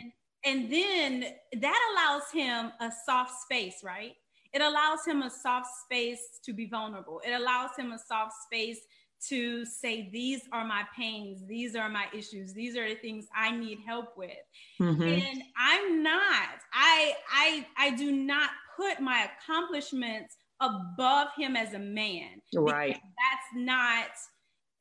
[0.45, 1.25] and then
[1.61, 4.13] that allows him a soft space, right?
[4.53, 7.21] It allows him a soft space to be vulnerable.
[7.27, 8.81] It allows him a soft space
[9.29, 13.51] to say, These are my pains, these are my issues, these are the things I
[13.51, 14.31] need help with.
[14.81, 15.03] Mm-hmm.
[15.03, 21.79] And I'm not, I I I do not put my accomplishments above him as a
[21.79, 22.41] man.
[22.55, 22.95] Right.
[22.95, 24.09] That's not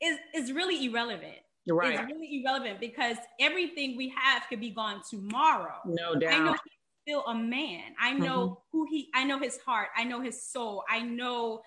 [0.00, 1.38] is is really irrelevant
[1.74, 1.94] right.
[1.94, 5.76] is really irrelevant because everything we have could be gone tomorrow.
[5.84, 6.32] No doubt.
[6.32, 7.82] I know he's still a man.
[8.00, 8.54] I know mm-hmm.
[8.72, 9.88] who he I know his heart.
[9.96, 10.84] I know his soul.
[10.88, 11.62] I know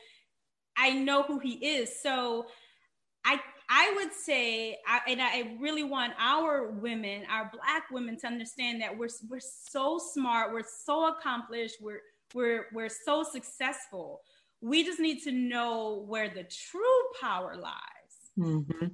[0.77, 2.01] I know who he is.
[2.01, 2.47] So
[3.25, 3.39] I
[3.73, 8.81] I would say, I, and I really want our women, our black women, to understand
[8.81, 12.01] that we're we're so smart, we're so accomplished, we're
[12.33, 14.21] we're we're so successful.
[14.61, 16.81] We just need to know where the true
[17.19, 17.71] power lies
[18.39, 18.85] Mm-hmm.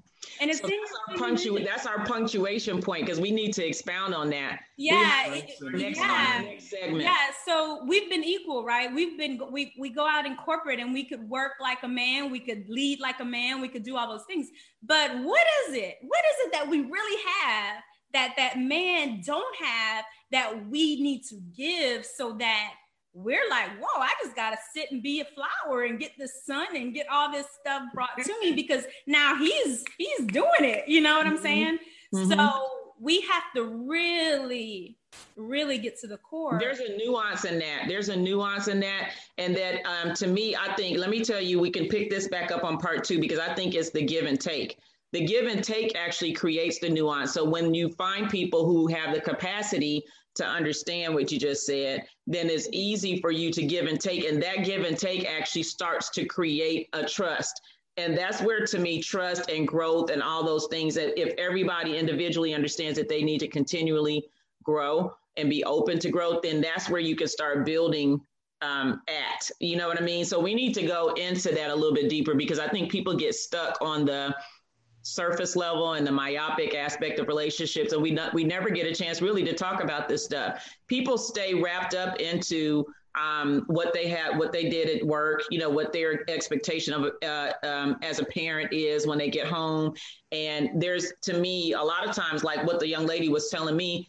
[0.41, 4.15] And it's so that's, our punctu- that's our punctuation point because we need to expound
[4.15, 4.59] on that.
[4.77, 7.03] Yeah, next, yeah, next segment.
[7.03, 7.15] Yeah,
[7.45, 8.93] so we've been equal, right?
[8.93, 12.31] We've been we we go out in corporate and we could work like a man,
[12.31, 14.47] we could lead like a man, we could do all those things.
[14.81, 15.97] But what is it?
[16.01, 17.77] What is it that we really have
[18.13, 22.73] that that man don't have that we need to give so that
[23.13, 26.27] we're like, whoa, I just got to sit and be a flower and get the
[26.27, 30.87] sun and get all this stuff brought to me because now he's he's doing it.
[30.87, 31.43] You know what I'm mm-hmm.
[31.43, 31.79] saying?
[32.13, 32.31] Mm-hmm.
[32.31, 34.97] So we have to really
[35.35, 39.11] really get to the core there's a nuance in that there's a nuance in that
[39.37, 42.27] and that um, to me i think let me tell you we can pick this
[42.27, 44.79] back up on part two because i think it's the give and take
[45.13, 49.13] the give and take actually creates the nuance so when you find people who have
[49.13, 50.03] the capacity
[50.37, 54.25] to understand what you just said, then it's easy for you to give and take.
[54.25, 57.61] And that give and take actually starts to create a trust.
[57.97, 61.97] And that's where, to me, trust and growth and all those things that if everybody
[61.97, 64.25] individually understands that they need to continually
[64.63, 68.21] grow and be open to growth, then that's where you can start building
[68.61, 69.49] um, at.
[69.59, 70.25] You know what I mean?
[70.25, 73.15] So we need to go into that a little bit deeper because I think people
[73.15, 74.35] get stuck on the,
[75.07, 78.93] surface level and the myopic aspect of relationships and we not, we never get a
[78.93, 80.67] chance really to talk about this stuff.
[80.87, 82.85] People stay wrapped up into
[83.17, 87.11] um, what they had what they did at work you know what their expectation of
[87.23, 89.95] uh, um, as a parent is when they get home.
[90.31, 93.75] And there's to me a lot of times like what the young lady was telling
[93.75, 94.07] me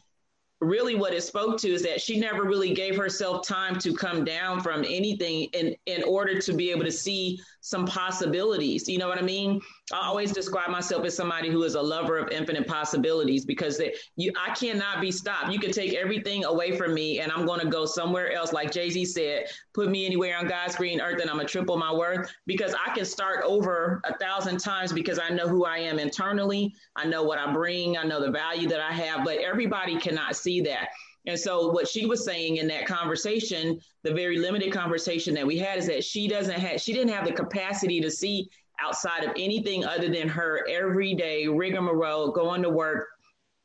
[0.60, 4.24] really what it spoke to is that she never really gave herself time to come
[4.24, 8.88] down from anything in in order to be able to see some possibilities.
[8.88, 9.60] You know what i mean
[9.92, 13.94] i always describe myself as somebody who is a lover of infinite possibilities because they,
[14.16, 15.52] you i cannot be stopped.
[15.52, 18.52] You can take everything away from me and i'm going to go somewhere else.
[18.52, 21.76] Like jay-z said put me anywhere on god's green earth and i'm going to triple
[21.76, 22.30] my worth.
[22.46, 26.74] Because i can start over a thousand times because i know who i am internally.
[26.96, 27.96] I know what i bring.
[27.96, 30.88] I know the value that i have but everybody cannot see that.
[31.26, 35.58] And so what she was saying in that conversation, the very limited conversation that we
[35.58, 38.48] had is that she doesn't have she didn't have the capacity to see
[38.80, 43.08] outside of anything other than her everyday rigmarole, going to work,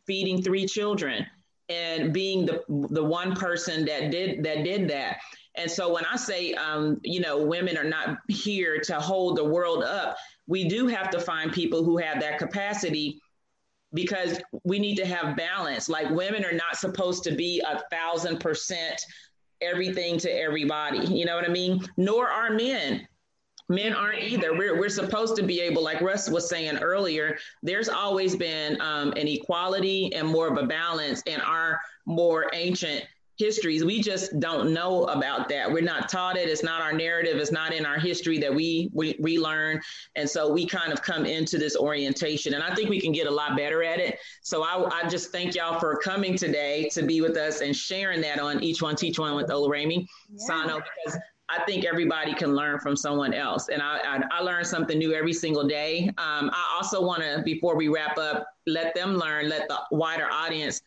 [0.05, 1.25] feeding three children
[1.69, 5.17] and being the the one person that did that did that.
[5.55, 9.43] And so when I say, um, you know, women are not here to hold the
[9.43, 13.21] world up, we do have to find people who have that capacity
[13.93, 15.87] because we need to have balance.
[15.87, 18.99] Like women are not supposed to be a thousand percent
[19.61, 20.99] everything to everybody.
[20.99, 21.85] You know what I mean?
[21.97, 23.07] Nor are men.
[23.73, 24.55] Men aren't either.
[24.55, 29.11] We're, we're supposed to be able, like Russ was saying earlier, there's always been um,
[29.13, 33.03] an equality and more of a balance in our more ancient
[33.37, 33.83] histories.
[33.83, 35.71] We just don't know about that.
[35.71, 36.47] We're not taught it.
[36.47, 37.37] It's not our narrative.
[37.37, 39.81] It's not in our history that we we, we learn.
[40.15, 42.53] And so we kind of come into this orientation.
[42.53, 44.19] And I think we can get a lot better at it.
[44.43, 48.21] So I, I just thank y'all for coming today to be with us and sharing
[48.21, 50.37] that on each one teach one with Oluremi yeah.
[50.37, 51.19] Sano because
[51.53, 53.69] I think everybody can learn from someone else.
[53.69, 56.07] And I, I, I learn something new every single day.
[56.17, 60.27] Um, I also want to, before we wrap up, let them learn, let the wider
[60.31, 60.81] audience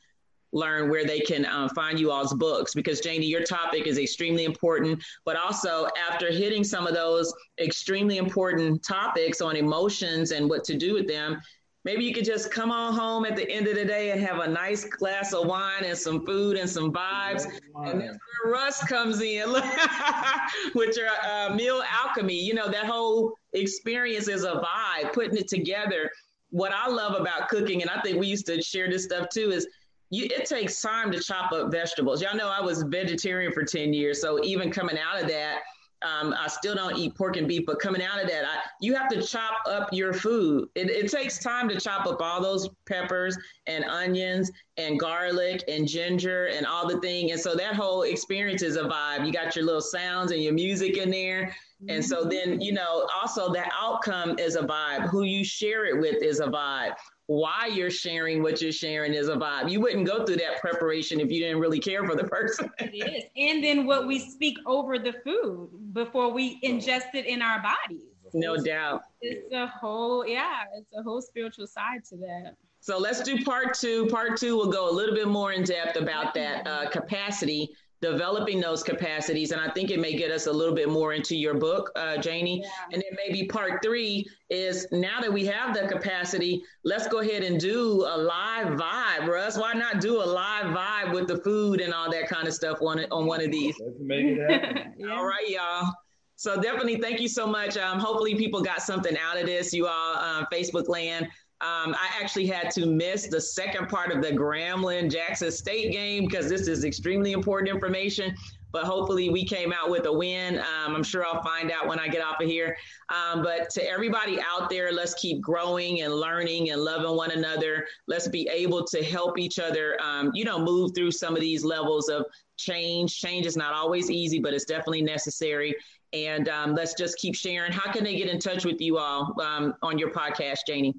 [0.52, 4.44] learn where they can um, find you all's books because Janie, your topic is extremely
[4.44, 5.02] important.
[5.24, 10.76] But also, after hitting some of those extremely important topics on emotions and what to
[10.76, 11.40] do with them,
[11.86, 14.40] maybe you could just come on home at the end of the day and have
[14.40, 17.46] a nice glass of wine and some food and some vibes.
[17.76, 19.52] And that's where Russ comes in
[20.74, 22.34] with your uh, meal alchemy.
[22.34, 26.10] You know, that whole experience is a vibe, putting it together.
[26.50, 29.52] What I love about cooking, and I think we used to share this stuff too,
[29.52, 29.68] is
[30.10, 32.20] you, it takes time to chop up vegetables.
[32.20, 34.20] Y'all know I was vegetarian for 10 years.
[34.20, 35.60] So even coming out of that,
[36.02, 38.94] um, I still don't eat pork and beef, but coming out of that, I, you
[38.94, 40.68] have to chop up your food.
[40.74, 45.88] It, it, takes time to chop up all those peppers and onions and garlic and
[45.88, 47.30] ginger and all the thing.
[47.30, 49.26] And so that whole experience is a vibe.
[49.26, 51.54] You got your little sounds and your music in there.
[51.88, 55.08] And so then, you know, also the outcome is a vibe.
[55.08, 56.94] Who you share it with is a vibe
[57.26, 59.70] why you're sharing what you're sharing is a vibe.
[59.70, 62.70] You wouldn't go through that preparation if you didn't really care for the person.
[62.78, 63.24] it is.
[63.36, 68.02] And then what we speak over the food before we ingest it in our bodies.
[68.32, 69.02] No doubt.
[69.20, 72.54] It's a whole, yeah, it's a whole spiritual side to that.
[72.80, 74.06] So let's do part two.
[74.06, 77.70] Part two will go a little bit more in depth about that uh, capacity
[78.02, 79.52] developing those capacities.
[79.52, 82.18] And I think it may get us a little bit more into your book, uh,
[82.18, 82.60] Janie.
[82.62, 82.68] Yeah.
[82.92, 87.42] And then maybe part three is now that we have the capacity, let's go ahead
[87.42, 89.58] and do a live vibe, Russ.
[89.58, 92.78] Why not do a live vibe with the food and all that kind of stuff
[92.82, 93.74] on, on one of these?
[93.80, 94.94] Let's make it happen.
[94.98, 95.14] yeah.
[95.14, 95.92] All right, y'all.
[96.36, 97.78] So definitely thank you so much.
[97.78, 101.28] Um, hopefully people got something out of this, you all, um, Facebook land.
[101.62, 106.26] Um, I actually had to miss the second part of the Grambling Jackson State game
[106.26, 108.34] because this is extremely important information
[108.76, 110.58] but hopefully we came out with a win.
[110.58, 112.76] Um, I'm sure I'll find out when I get off of here.
[113.08, 117.86] Um, but to everybody out there, let's keep growing and learning and loving one another.
[118.06, 121.64] Let's be able to help each other, um, you know, move through some of these
[121.64, 122.26] levels of
[122.58, 123.18] change.
[123.18, 125.74] Change is not always easy, but it's definitely necessary.
[126.12, 127.72] And um, let's just keep sharing.
[127.72, 130.94] How can they get in touch with you all um, on your podcast, Janie?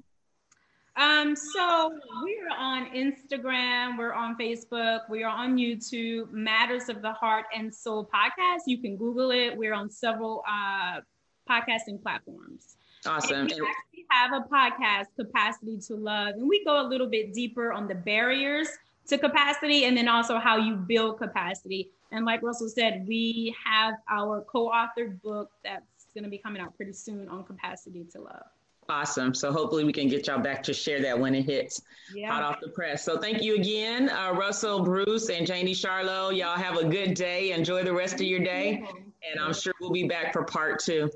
[0.98, 1.92] Um, so
[2.24, 7.72] we're on Instagram, we're on Facebook, we are on YouTube, Matters of the Heart and
[7.72, 8.62] Soul podcast.
[8.66, 9.56] You can Google it.
[9.56, 11.00] We're on several uh,
[11.48, 12.78] podcasting platforms.
[13.06, 13.42] Awesome.
[13.42, 17.32] And we actually have a podcast, Capacity to Love, and we go a little bit
[17.32, 18.66] deeper on the barriers
[19.06, 21.90] to capacity and then also how you build capacity.
[22.10, 26.76] And like Russell said, we have our co-authored book that's going to be coming out
[26.76, 28.46] pretty soon on capacity to love.
[28.90, 29.34] Awesome.
[29.34, 31.82] So hopefully we can get y'all back to share that when it hits
[32.14, 32.32] yeah.
[32.32, 33.04] hot off the press.
[33.04, 36.34] So thank you again, uh, Russell, Bruce, and Janie Charlo.
[36.34, 37.52] Y'all have a good day.
[37.52, 38.82] Enjoy the rest of your day.
[39.30, 41.10] And I'm sure we'll be back for part two.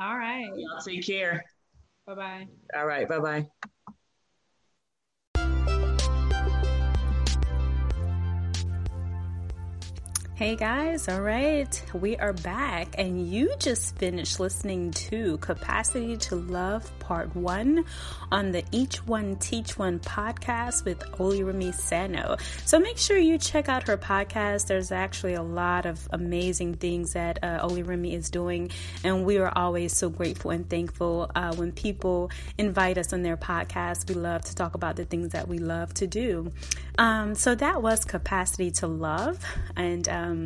[0.00, 0.50] All right.
[0.56, 1.44] Y'all take care.
[2.06, 2.48] Bye bye.
[2.74, 3.08] All right.
[3.08, 3.68] Bye bye.
[10.34, 16.36] Hey guys, all right, we are back, and you just finished listening to Capacity to
[16.36, 17.84] Love Part 1
[18.32, 22.38] on the Each One Teach One podcast with Oluremi Sano.
[22.64, 24.68] So make sure you check out her podcast.
[24.68, 28.70] There's actually a lot of amazing things that uh, Oluremi is doing,
[29.04, 33.36] and we are always so grateful and thankful uh, when people invite us on their
[33.36, 34.08] podcast.
[34.08, 36.52] We love to talk about the things that we love to do.
[36.98, 39.38] Um, so that was Capacity to Love,
[39.76, 40.44] and um, um,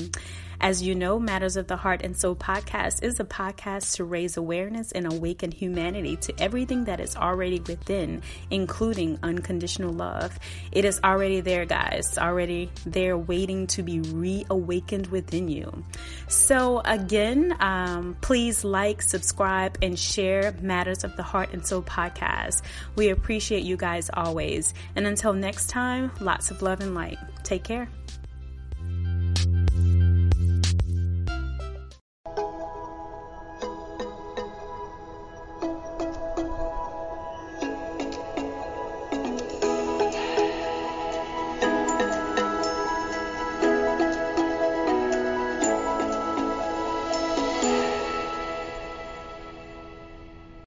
[0.60, 4.36] as you know, Matters of the Heart and Soul podcast is a podcast to raise
[4.36, 10.38] awareness and awaken humanity to everything that is already within, including unconditional love.
[10.72, 15.84] It is already there, guys, already there waiting to be reawakened within you.
[16.28, 22.62] So, again, um, please like, subscribe, and share Matters of the Heart and Soul podcast.
[22.96, 24.72] We appreciate you guys always.
[24.94, 27.18] And until next time, lots of love and light.
[27.44, 27.88] Take care.